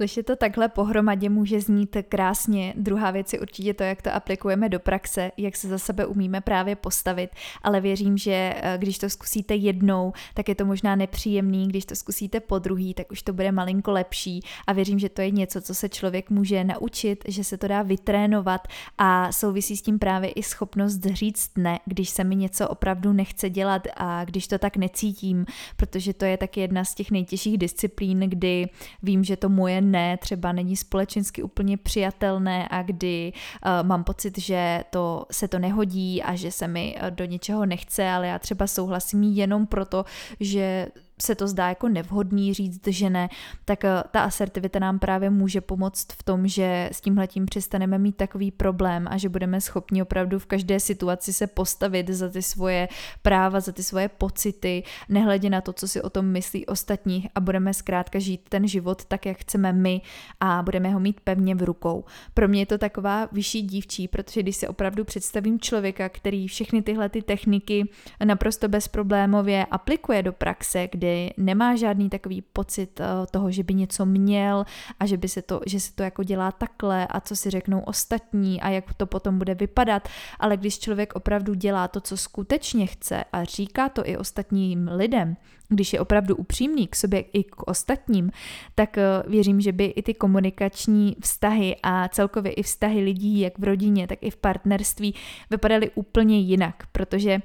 Slyšet 0.00 0.26
to 0.26 0.36
takhle 0.36 0.68
pohromadě 0.68 1.28
může 1.28 1.60
znít 1.60 1.96
krásně. 2.08 2.74
Druhá 2.76 3.10
věc 3.10 3.32
je 3.32 3.40
určitě 3.40 3.74
to, 3.74 3.82
jak 3.82 4.02
to 4.02 4.14
aplikujeme 4.14 4.68
do 4.68 4.80
praxe, 4.80 5.32
jak 5.36 5.56
se 5.56 5.68
za 5.68 5.78
sebe 5.78 6.06
umíme 6.06 6.40
právě 6.40 6.76
postavit, 6.76 7.30
ale 7.62 7.80
věřím, 7.80 8.18
že 8.18 8.54
eh, 8.56 8.78
když 8.78 8.98
to 8.98 9.10
zkusíte 9.10 9.54
jednou, 9.54 10.12
tak 10.34 10.48
je 10.48 10.54
to 10.54 10.64
možná 10.64 10.96
nepříjemný, 10.96 11.68
když 11.68 11.84
to 11.84 11.96
zkusíte 11.96 12.40
po 12.40 12.58
druhý, 12.58 12.94
tak 12.94 13.12
už 13.12 13.22
to 13.22 13.32
bude 13.32 13.52
malinko 13.52 13.90
lepší. 13.90 14.40
A 14.66 14.72
věřím, 14.72 14.98
že 14.98 15.08
to 15.08 15.20
je 15.20 15.30
něco, 15.30 15.60
co 15.60 15.74
se 15.74 15.88
člověk 15.88 16.30
může 16.30 16.64
naučit, 16.64 17.24
že 17.28 17.44
se 17.44 17.58
to 17.58 17.68
dá 17.68 17.82
vytrénovat. 17.82 18.68
A 18.98 19.32
souvisí 19.32 19.76
s 19.76 19.82
tím 19.82 19.98
právě 19.98 20.30
i 20.30 20.42
schopnost 20.42 21.04
říct 21.04 21.50
ne, 21.58 21.78
když 21.84 22.10
se 22.10 22.24
mi 22.24 22.36
něco 22.36 22.68
opravdu 22.68 23.12
nechce 23.12 23.50
dělat 23.50 23.82
a 23.96 24.24
když 24.24 24.48
to 24.48 24.58
tak 24.58 24.76
necítím, 24.76 25.46
protože 25.76 26.14
to 26.14 26.24
je 26.24 26.36
taky 26.36 26.60
jedna 26.60 26.84
z 26.84 26.94
těch 26.94 27.10
nejtěžších 27.10 27.58
disciplín, 27.58 28.20
kdy 28.20 28.68
vím, 29.02 29.24
že 29.24 29.36
to 29.36 29.48
moje 29.48 29.89
ne 29.90 30.16
třeba 30.16 30.52
není 30.52 30.76
společensky 30.76 31.42
úplně 31.42 31.76
přijatelné 31.76 32.68
a 32.70 32.82
kdy 32.82 33.32
uh, 33.32 33.86
mám 33.88 34.04
pocit, 34.04 34.38
že 34.38 34.84
to 34.90 35.26
se 35.30 35.48
to 35.48 35.58
nehodí 35.58 36.22
a 36.22 36.34
že 36.34 36.50
se 36.50 36.68
mi 36.68 36.96
uh, 37.02 37.10
do 37.10 37.24
něčeho 37.24 37.66
nechce, 37.66 38.08
ale 38.08 38.26
já 38.26 38.38
třeba 38.38 38.66
souhlasím 38.66 39.22
jenom 39.22 39.66
proto, 39.66 40.04
že 40.40 40.88
se 41.22 41.34
to 41.34 41.48
zdá 41.48 41.68
jako 41.68 41.88
nevhodný 41.88 42.54
říct, 42.54 42.86
že 42.86 43.10
ne, 43.10 43.28
tak 43.64 43.84
eh, 43.84 44.02
ta 44.10 44.22
asertivita 44.22 44.78
nám 44.78 44.98
právě 44.98 45.30
může 45.30 45.60
pomoct 45.60 46.12
v 46.12 46.22
tom, 46.22 46.46
že 46.46 46.88
s 46.92 47.00
tímhletím 47.00 47.46
přestaneme 47.46 47.98
mít 47.98 48.16
takový 48.16 48.50
problém 48.50 49.06
a 49.10 49.16
že 49.16 49.28
budeme 49.28 49.60
schopni 49.60 50.02
opravdu 50.02 50.38
v 50.38 50.46
každé 50.46 50.80
situaci 50.80 51.32
se 51.32 51.46
postavit 51.46 52.08
za 52.08 52.28
ty 52.28 52.42
svoje 52.42 52.88
práva, 53.22 53.60
za 53.60 53.72
ty 53.72 53.82
svoje 53.82 54.08
pocity, 54.08 54.82
nehledě 55.08 55.50
na 55.50 55.60
to, 55.60 55.72
co 55.72 55.88
si 55.88 56.02
o 56.02 56.10
tom 56.10 56.26
myslí 56.26 56.66
ostatní 56.66 57.30
a 57.34 57.40
budeme 57.40 57.74
zkrátka 57.74 58.18
žít 58.18 58.48
ten 58.48 58.68
život 58.68 59.04
tak, 59.04 59.26
jak 59.26 59.38
chceme 59.38 59.72
my 59.72 60.00
a 60.40 60.62
budeme 60.62 60.90
ho 60.90 61.00
mít 61.00 61.20
pevně 61.20 61.54
v 61.54 61.62
rukou. 61.62 62.04
Pro 62.34 62.48
mě 62.48 62.60
je 62.60 62.66
to 62.66 62.78
taková 62.78 63.28
vyšší 63.32 63.62
dívčí, 63.62 64.08
protože 64.08 64.42
když 64.42 64.56
si 64.56 64.68
opravdu 64.68 65.04
představím 65.04 65.60
člověka, 65.60 66.08
který 66.08 66.48
všechny 66.48 66.82
tyhle 66.82 67.08
ty 67.08 67.22
techniky 67.22 67.88
naprosto 68.24 68.68
bezproblémově 68.68 69.66
aplikuje 69.66 70.22
do 70.22 70.32
praxe, 70.32 70.88
kdy 70.92 71.09
kdy 71.10 71.30
nemá 71.36 71.76
žádný 71.76 72.10
takový 72.10 72.42
pocit 72.42 73.00
eh, 73.00 73.04
toho, 73.30 73.50
že 73.50 73.62
by 73.62 73.74
něco 73.74 74.06
měl 74.06 74.64
a 75.00 75.06
že, 75.06 75.16
by 75.16 75.28
se 75.28 75.42
to, 75.42 75.60
že 75.66 75.80
se 75.80 75.94
to 75.94 76.02
jako 76.02 76.22
dělá 76.22 76.52
takhle 76.52 77.06
a 77.06 77.20
co 77.20 77.36
si 77.36 77.50
řeknou 77.50 77.80
ostatní 77.80 78.60
a 78.60 78.68
jak 78.68 78.94
to 78.94 79.06
potom 79.06 79.38
bude 79.38 79.54
vypadat, 79.54 80.08
ale 80.38 80.56
když 80.56 80.78
člověk 80.78 81.12
opravdu 81.14 81.54
dělá 81.54 81.88
to, 81.88 82.00
co 82.00 82.16
skutečně 82.16 82.86
chce 82.86 83.24
a 83.32 83.44
říká 83.44 83.88
to 83.88 84.08
i 84.08 84.16
ostatním 84.16 84.90
lidem, 84.92 85.36
když 85.68 85.92
je 85.92 86.00
opravdu 86.00 86.36
upřímný 86.36 86.86
k 86.86 86.96
sobě 86.96 87.20
i 87.20 87.44
k 87.44 87.68
ostatním, 87.68 88.30
tak 88.74 88.98
eh, 88.98 89.04
věřím, 89.26 89.60
že 89.60 89.72
by 89.72 89.84
i 89.84 90.02
ty 90.02 90.14
komunikační 90.14 91.16
vztahy 91.20 91.76
a 91.82 92.08
celkově 92.08 92.52
i 92.52 92.62
vztahy 92.62 93.00
lidí, 93.00 93.40
jak 93.40 93.58
v 93.58 93.64
rodině, 93.64 94.06
tak 94.06 94.18
i 94.22 94.30
v 94.30 94.36
partnerství, 94.36 95.14
vypadaly 95.50 95.90
úplně 95.94 96.38
jinak, 96.38 96.86
protože 96.92 97.40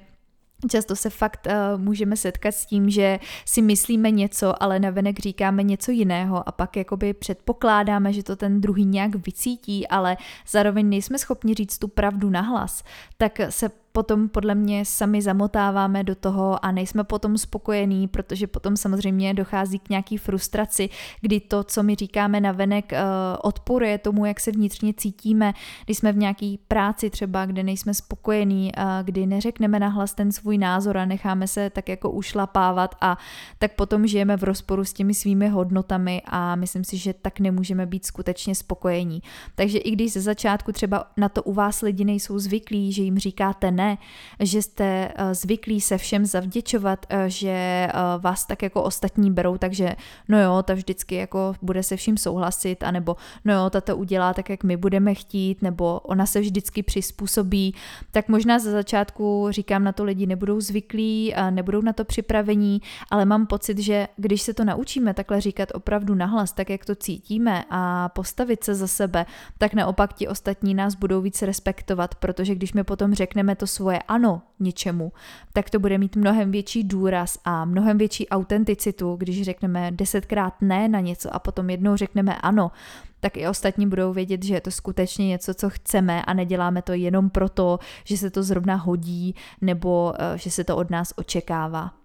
Často 0.69 0.95
se 0.95 1.09
fakt 1.09 1.47
uh, 1.47 1.81
můžeme 1.81 2.17
setkat 2.17 2.51
s 2.51 2.65
tím, 2.65 2.89
že 2.89 3.19
si 3.45 3.61
myslíme 3.61 4.11
něco, 4.11 4.63
ale 4.63 4.79
navenek 4.79 5.19
říkáme 5.19 5.63
něco 5.63 5.91
jiného 5.91 6.49
a 6.49 6.51
pak 6.51 6.77
jakoby 6.77 7.13
předpokládáme, 7.13 8.13
že 8.13 8.23
to 8.23 8.35
ten 8.35 8.61
druhý 8.61 8.85
nějak 8.85 9.15
vycítí, 9.15 9.87
ale 9.87 10.17
zároveň 10.47 10.89
nejsme 10.89 11.17
schopni 11.17 11.53
říct 11.53 11.77
tu 11.77 11.87
pravdu 11.87 12.29
nahlas, 12.29 12.83
tak 13.17 13.39
se 13.49 13.69
potom 13.95 14.29
podle 14.29 14.55
mě 14.55 14.85
sami 14.85 15.21
zamotáváme 15.21 16.03
do 16.03 16.15
toho 16.15 16.65
a 16.65 16.71
nejsme 16.71 17.03
potom 17.03 17.37
spokojení, 17.37 18.07
protože 18.07 18.47
potom 18.47 18.77
samozřejmě 18.77 19.33
dochází 19.33 19.79
k 19.79 19.89
nějaký 19.89 20.17
frustraci, 20.17 20.89
kdy 21.21 21.39
to, 21.39 21.63
co 21.63 21.83
my 21.83 21.95
říkáme 21.95 22.41
na 22.41 22.51
venek, 22.51 22.93
eh, 22.93 22.99
odporuje 23.41 23.97
tomu, 23.97 24.25
jak 24.25 24.39
se 24.39 24.51
vnitřně 24.51 24.93
cítíme, 24.93 25.53
když 25.85 25.97
jsme 25.97 26.11
v 26.11 26.17
nějaký 26.17 26.59
práci 26.67 27.09
třeba, 27.09 27.45
kde 27.45 27.63
nejsme 27.63 27.93
spokojení, 27.93 28.71
eh, 28.77 28.83
kdy 29.03 29.25
neřekneme 29.25 29.79
nahlas 29.79 30.13
ten 30.13 30.31
svůj 30.31 30.57
názor 30.57 30.97
a 30.97 31.05
necháme 31.05 31.47
se 31.47 31.69
tak 31.69 31.89
jako 31.89 32.11
ušlapávat 32.11 32.95
a 33.01 33.17
tak 33.57 33.75
potom 33.75 34.07
žijeme 34.07 34.37
v 34.37 34.43
rozporu 34.43 34.85
s 34.85 34.93
těmi 34.93 35.13
svými 35.13 35.47
hodnotami 35.47 36.21
a 36.25 36.55
myslím 36.55 36.83
si, 36.83 36.97
že 36.97 37.13
tak 37.13 37.39
nemůžeme 37.39 37.85
být 37.85 38.05
skutečně 38.05 38.55
spokojení. 38.55 39.21
Takže 39.55 39.77
i 39.77 39.91
když 39.91 40.13
ze 40.13 40.21
začátku 40.21 40.71
třeba 40.71 41.07
na 41.17 41.29
to 41.29 41.43
u 41.43 41.53
vás 41.53 41.81
lidi 41.81 42.05
nejsou 42.05 42.39
zvyklí, 42.39 42.91
že 42.91 43.03
jim 43.03 43.17
říkáte 43.17 43.71
ne, 43.71 43.84
že 44.39 44.61
jste 44.61 45.11
eh, 45.15 45.35
zvyklí 45.35 45.81
se 45.81 45.97
všem 45.97 46.25
zavděčovat, 46.25 47.05
eh, 47.09 47.29
že 47.29 47.49
eh, 47.49 47.91
vás 48.19 48.45
tak 48.45 48.63
jako 48.63 48.83
ostatní 48.83 49.31
berou, 49.31 49.57
takže 49.57 49.95
no 50.27 50.43
jo, 50.43 50.63
ta 50.63 50.73
vždycky 50.73 51.15
jako 51.15 51.53
bude 51.61 51.83
se 51.83 51.95
vším 51.95 52.17
souhlasit, 52.17 52.83
anebo 52.83 53.15
no 53.45 53.53
jo, 53.53 53.69
ta 53.69 53.81
to 53.81 53.97
udělá 53.97 54.33
tak, 54.33 54.49
jak 54.49 54.63
my 54.63 54.77
budeme 54.77 55.13
chtít, 55.13 55.61
nebo 55.61 55.99
ona 55.99 56.25
se 56.25 56.39
vždycky 56.39 56.83
přizpůsobí, 56.83 57.75
tak 58.11 58.29
možná 58.29 58.59
ze 58.59 58.71
začátku 58.71 59.47
říkám 59.49 59.83
na 59.83 59.91
to 59.91 60.03
lidi 60.03 60.25
nebudou 60.25 60.61
zvyklí, 60.61 61.33
nebudou 61.49 61.81
na 61.81 61.93
to 61.93 62.05
připravení, 62.05 62.81
ale 63.11 63.25
mám 63.25 63.47
pocit, 63.47 63.77
že 63.77 64.07
když 64.17 64.41
se 64.41 64.53
to 64.53 64.63
naučíme 64.65 65.13
takhle 65.13 65.41
říkat 65.41 65.69
opravdu 65.73 66.15
nahlas, 66.15 66.51
tak 66.51 66.69
jak 66.69 66.85
to 66.85 66.95
cítíme 66.95 67.63
a 67.69 68.09
postavit 68.09 68.63
se 68.63 68.75
za 68.75 68.87
sebe, 68.87 69.25
tak 69.57 69.73
naopak 69.73 70.13
ti 70.13 70.27
ostatní 70.27 70.73
nás 70.73 70.95
budou 70.95 71.21
víc 71.21 71.41
respektovat, 71.41 72.15
protože 72.15 72.55
když 72.55 72.73
my 72.73 72.83
potom 72.83 73.13
řekneme 73.13 73.55
to 73.55 73.67
svoje 73.75 73.99
ano 73.99 74.41
něčemu, 74.59 75.11
tak 75.53 75.69
to 75.69 75.79
bude 75.79 75.97
mít 75.97 76.15
mnohem 76.15 76.51
větší 76.51 76.83
důraz 76.83 77.39
a 77.45 77.65
mnohem 77.65 77.97
větší 77.97 78.29
autenticitu, 78.29 79.15
když 79.15 79.43
řekneme 79.43 79.91
desetkrát 79.91 80.61
ne 80.61 80.87
na 80.87 80.99
něco 80.99 81.35
a 81.35 81.39
potom 81.39 81.69
jednou 81.69 81.95
řekneme 81.95 82.35
ano, 82.35 82.71
tak 83.19 83.37
i 83.37 83.47
ostatní 83.47 83.87
budou 83.87 84.13
vědět, 84.13 84.43
že 84.43 84.53
je 84.53 84.61
to 84.61 84.71
skutečně 84.71 85.27
něco, 85.27 85.53
co 85.53 85.69
chceme 85.69 86.21
a 86.21 86.33
neděláme 86.33 86.81
to 86.81 86.93
jenom 86.93 87.29
proto, 87.29 87.79
že 88.03 88.17
se 88.17 88.29
to 88.29 88.43
zrovna 88.43 88.75
hodí 88.75 89.35
nebo 89.61 90.13
eh, 90.17 90.37
že 90.37 90.51
se 90.51 90.63
to 90.63 90.77
od 90.77 90.89
nás 90.89 91.13
očekává. 91.15 92.04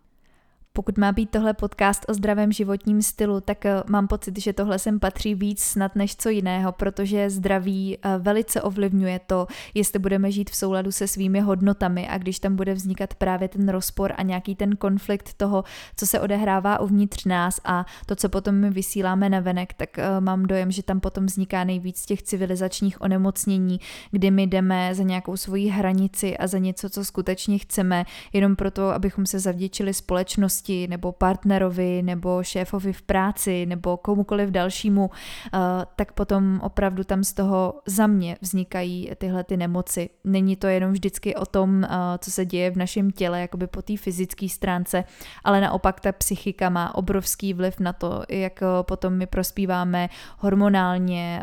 Pokud 0.73 0.99
má 0.99 1.13
být 1.13 1.31
tohle 1.31 1.55
podcast 1.55 2.05
o 2.09 2.15
zdravém 2.15 2.53
životním 2.53 3.03
stylu, 3.03 3.41
tak 3.41 3.67
eh, 3.67 3.83
mám 3.87 4.09
pocit, 4.09 4.39
že 4.39 4.53
tohle 4.53 4.79
sem 4.79 5.01
patří 5.01 5.35
víc 5.35 5.63
snad 5.63 5.97
než 5.97 6.17
co 6.17 6.29
jiného, 6.29 6.73
protože 6.73 7.31
zdraví 7.31 7.99
eh, 8.03 8.19
velice 8.19 8.63
ovlivňuje 8.63 9.21
to, 9.27 9.47
jestli 9.75 9.99
budeme 9.99 10.33
žít 10.33 10.51
v 10.51 10.57
souladu 10.57 10.93
se 10.93 11.09
svými 11.09 11.41
hodnotami. 11.41 12.09
A 12.09 12.19
když 12.19 12.39
tam 12.39 12.57
bude 12.57 12.75
vznikat 12.75 13.15
právě 13.15 13.49
ten 13.49 13.69
rozpor 13.69 14.13
a 14.17 14.23
nějaký 14.23 14.55
ten 14.55 14.77
konflikt 14.77 15.35
toho, 15.35 15.65
co 15.97 16.07
se 16.07 16.21
odehrává 16.21 16.81
uvnitř 16.81 17.25
nás 17.25 17.61
a 17.65 17.87
to, 18.07 18.17
co 18.17 18.29
potom 18.29 18.55
my 18.55 18.71
vysíláme 18.71 19.29
na 19.29 19.41
venek, 19.41 19.73
tak 19.73 19.99
eh, 19.99 20.21
mám 20.21 20.43
dojem, 20.47 20.71
že 20.71 20.83
tam 20.83 21.01
potom 21.01 21.27
vzniká 21.27 21.65
nejvíc 21.65 22.07
těch 22.07 22.23
civilizačních 22.23 23.01
onemocnění, 23.01 23.81
kdy 24.11 24.31
my 24.31 24.47
jdeme 24.47 24.95
za 24.95 25.03
nějakou 25.03 25.37
svoji 25.37 25.69
hranici 25.69 26.39
a 26.39 26.47
za 26.47 26.59
něco, 26.59 26.91
co 26.91 27.05
skutečně 27.05 27.59
chceme, 27.59 28.05
jenom 28.33 28.57
proto, 28.57 28.89
abychom 28.89 29.27
se 29.27 29.39
zavděčili 29.39 29.95
společnosti 29.95 30.60
společnosti 30.61 30.89
nebo 30.89 31.13
partnerovi 31.13 32.03
nebo 32.03 32.43
šéfovi 32.43 32.93
v 32.93 33.03
práci 33.03 33.67
nebo 33.67 33.97
komukoliv 33.97 34.51
dalšímu, 34.51 35.11
eh, 35.11 35.59
tak 35.97 36.13
potom 36.13 36.61
opravdu 36.63 37.05
tam 37.05 37.25
z 37.25 37.33
toho 37.33 37.75
za 37.87 38.07
mě 38.07 38.37
vznikají 38.41 39.11
tyhle 39.19 39.45
ty 39.45 39.57
nemoci. 39.57 40.11
Není 40.25 40.57
to 40.57 40.67
jenom 40.67 40.93
vždycky 40.93 41.35
o 41.35 41.47
tom, 41.47 41.85
eh, 41.85 41.89
co 42.19 42.31
se 42.31 42.45
děje 42.45 42.71
v 42.71 42.77
našem 42.77 43.11
těle, 43.11 43.41
jakoby 43.41 43.67
po 43.67 43.83
té 43.83 43.97
fyzické 43.97 44.49
stránce, 44.49 45.05
ale 45.45 45.61
naopak 45.61 46.01
ta 46.01 46.13
psychika 46.13 46.71
má 46.71 46.95
obrovský 46.95 47.55
vliv 47.55 47.81
na 47.81 47.93
to, 47.93 48.23
jak 48.29 48.63
eh, 48.63 48.67
potom 48.83 49.17
my 49.17 49.27
prospíváme 49.27 50.09
hormonálně, 50.39 51.43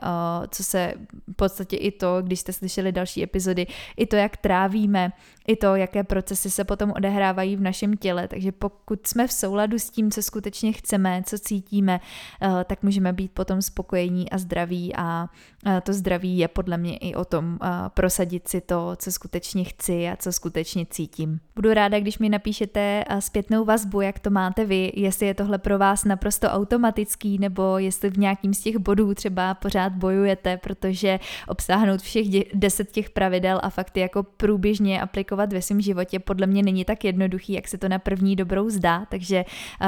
co 0.50 0.64
se 0.64 0.94
v 1.28 1.36
podstatě 1.36 1.76
i 1.78 1.92
to, 1.92 2.22
když 2.22 2.40
jste 2.40 2.54
slyšeli 2.54 2.92
další 2.92 3.24
epizody, 3.24 3.68
i 3.98 4.06
to, 4.06 4.16
jak 4.16 4.38
trávíme, 4.38 5.12
i 5.48 5.56
to, 5.56 5.76
jaké 5.76 6.04
procesy 6.04 6.50
se 6.50 6.64
potom 6.64 6.92
odehrávají 6.92 7.56
v 7.56 7.62
našem 7.62 7.98
těle. 7.98 8.28
Takže 8.28 8.52
pokud 8.52 9.07
jsme 9.08 9.28
v 9.28 9.32
souladu 9.32 9.80
s 9.80 9.90
tím, 9.90 10.12
co 10.12 10.24
skutečně 10.24 10.74
chceme, 10.74 11.22
co 11.26 11.40
cítíme, 11.40 12.00
eh, 12.42 12.64
tak 12.64 12.84
můžeme 12.84 13.14
být 13.14 13.32
potom 13.32 13.62
spokojení 13.62 14.30
a 14.30 14.38
zdraví 14.38 14.96
a 14.96 15.30
eh, 15.66 15.82
to 15.82 15.94
zdraví 15.94 16.38
je 16.38 16.48
podle 16.48 16.78
mě 16.78 16.98
i 16.98 17.16
o 17.16 17.26
tom 17.26 17.60
eh, 17.64 17.68
prosadit 17.90 18.48
si 18.48 18.62
to, 18.62 18.96
co 18.96 19.12
skutečně 19.12 19.64
chci 19.64 20.10
a 20.10 20.16
co 20.16 20.32
skutečně 20.32 20.86
cítím. 20.90 21.40
Budu 21.56 21.74
ráda, 21.74 22.00
když 22.00 22.20
mi 22.20 22.30
napíšete 22.30 23.04
zpětnou 23.20 23.66
vazbu, 23.66 24.02
jak 24.02 24.20
to 24.20 24.30
máte 24.30 24.66
vy, 24.66 24.92
jestli 24.96 25.28
je 25.28 25.34
tohle 25.34 25.58
pro 25.58 25.78
vás 25.78 26.06
naprosto 26.06 26.48
automatický, 26.48 27.38
nebo 27.40 27.78
jestli 27.78 28.10
v 28.10 28.18
nějakým 28.18 28.54
z 28.54 28.62
těch 28.62 28.78
bodů 28.78 29.14
třeba 29.14 29.54
pořád 29.54 29.94
bojujete, 29.94 30.58
protože 30.58 31.20
obsáhnout 31.48 32.02
všech 32.02 32.28
deset 32.54 32.92
těch 32.92 33.10
pravidel 33.10 33.60
a 33.64 33.70
fakty 33.70 34.00
jako 34.00 34.24
průběžně 34.24 35.02
aplikovat 35.02 35.54
ve 35.54 35.62
svém 35.62 35.82
životě 35.82 36.20
podle 36.20 36.48
mě 36.48 36.64
není 36.64 36.86
tak 36.86 37.04
jednoduchý, 37.04 37.54
jak 37.54 37.68
se 37.68 37.78
to 37.78 37.90
na 37.90 38.00
první 38.00 38.36
dobrou 38.36 38.70
zdá, 38.70 38.97
takže 39.06 39.46
uh, 39.82 39.88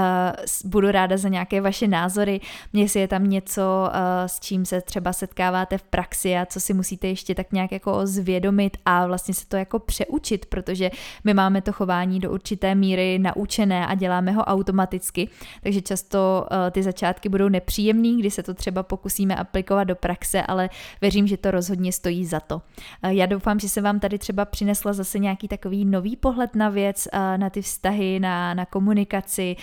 budu 0.72 0.92
ráda 0.92 1.18
za 1.18 1.30
nějaké 1.30 1.62
vaše 1.62 1.88
názory, 1.88 2.42
jestli 2.74 3.00
je 3.00 3.08
tam 3.08 3.30
něco, 3.30 3.62
uh, 3.62 4.28
s 4.28 4.40
čím 4.40 4.66
se 4.66 4.82
třeba 4.82 5.14
setkáváte 5.14 5.78
v 5.78 5.84
praxi 5.84 6.38
a 6.38 6.46
co 6.46 6.60
si 6.60 6.74
musíte 6.74 7.08
ještě 7.08 7.36
tak 7.36 7.52
nějak 7.52 7.72
jako 7.72 8.08
zvědomit 8.08 8.78
a 8.86 9.08
vlastně 9.08 9.34
se 9.34 9.48
to 9.48 9.58
jako 9.58 9.80
přeučit, 9.80 10.46
protože 10.46 10.92
my 11.24 11.34
máme 11.34 11.62
to 11.62 11.74
chování 11.74 12.20
do 12.20 12.32
určité 12.32 12.76
míry 12.76 13.20
naučené 13.20 13.88
a 13.88 13.96
děláme 13.96 14.32
ho 14.32 14.44
automaticky, 14.44 15.30
takže 15.64 15.82
často 15.82 16.46
uh, 16.52 16.58
ty 16.72 16.84
začátky 16.84 17.30
budou 17.30 17.50
nepříjemný, 17.50 18.20
kdy 18.20 18.32
se 18.32 18.44
to 18.44 18.54
třeba 18.54 18.84
pokusíme 18.84 19.36
aplikovat 19.36 19.84
do 19.84 19.96
praxe, 19.96 20.42
ale 20.42 20.70
věřím, 21.02 21.28
že 21.28 21.38
to 21.38 21.52
rozhodně 21.52 21.92
stojí 21.92 22.26
za 22.26 22.40
to. 22.40 22.56
Uh, 23.04 23.10
já 23.10 23.26
doufám, 23.26 23.60
že 23.60 23.70
se 23.70 23.82
vám 23.82 24.00
tady 24.00 24.18
třeba 24.18 24.46
přinesla 24.46 24.94
zase 24.94 25.20
nějaký 25.20 25.48
takový 25.48 25.86
nový 25.86 26.16
pohled 26.16 26.56
na 26.56 26.70
věc, 26.70 27.08
uh, 27.14 27.20
na 27.38 27.50
ty 27.50 27.62
vztahy, 27.62 28.20
na, 28.20 28.54
na 28.54 28.66
komunikaci, 29.00 29.56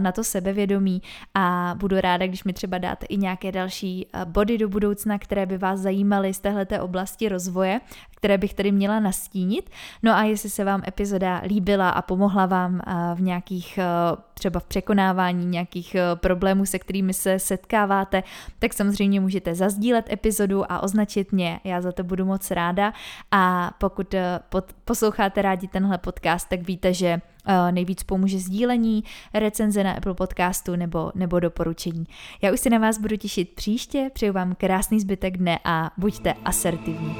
na 0.00 0.12
to 0.12 0.24
sebevědomí 0.24 1.02
a 1.34 1.74
budu 1.78 2.00
ráda, 2.00 2.26
když 2.26 2.44
mi 2.44 2.52
třeba 2.52 2.78
dáte 2.78 3.06
i 3.06 3.16
nějaké 3.16 3.52
další 3.52 4.06
body 4.24 4.58
do 4.58 4.68
budoucna, 4.68 5.18
které 5.18 5.46
by 5.46 5.58
vás 5.58 5.80
zajímaly 5.80 6.34
z 6.34 6.40
téhleté 6.40 6.80
oblasti 6.80 7.28
rozvoje, 7.28 7.80
které 8.16 8.38
bych 8.38 8.54
tady 8.54 8.72
měla 8.72 9.00
nastínit. 9.00 9.70
No 10.02 10.12
a 10.12 10.22
jestli 10.22 10.50
se 10.50 10.64
vám 10.64 10.82
epizoda 10.86 11.42
líbila 11.46 11.90
a 11.90 12.02
pomohla 12.02 12.46
vám 12.46 12.80
v 13.14 13.20
nějakých 13.20 13.78
třeba 14.34 14.60
v 14.60 14.64
překonávání 14.64 15.46
nějakých 15.46 15.96
problémů, 16.14 16.66
se 16.66 16.78
kterými 16.78 17.14
se 17.14 17.38
setkáváte, 17.38 18.22
tak 18.58 18.72
samozřejmě 18.72 19.20
můžete 19.20 19.54
zazdílet 19.54 20.12
epizodu 20.12 20.72
a 20.72 20.82
označit 20.82 21.32
mě. 21.32 21.60
Já 21.64 21.80
za 21.80 21.92
to 21.92 22.04
budu 22.04 22.24
moc 22.24 22.50
ráda 22.50 22.92
a 23.30 23.70
pokud 23.78 24.14
posloucháte 24.84 25.42
rádi 25.42 25.68
tenhle 25.68 25.98
podcast, 25.98 26.48
tak 26.48 26.60
víte, 26.60 26.94
že 26.94 27.20
nejvíc 27.70 28.02
pomůže 28.02 28.38
sdílení, 28.38 29.04
recenze 29.34 29.84
na 29.84 29.92
Apple 29.92 30.14
podcastu 30.14 30.76
nebo, 30.76 31.12
nebo 31.14 31.40
doporučení. 31.40 32.04
Já 32.42 32.52
už 32.52 32.60
se 32.60 32.70
na 32.70 32.78
vás 32.78 32.98
budu 32.98 33.16
těšit 33.16 33.54
příště, 33.54 34.10
přeju 34.14 34.32
vám 34.32 34.54
krásný 34.54 35.00
zbytek 35.00 35.36
dne 35.36 35.58
a 35.64 35.90
buďte 35.96 36.34
asertivní. 36.44 37.16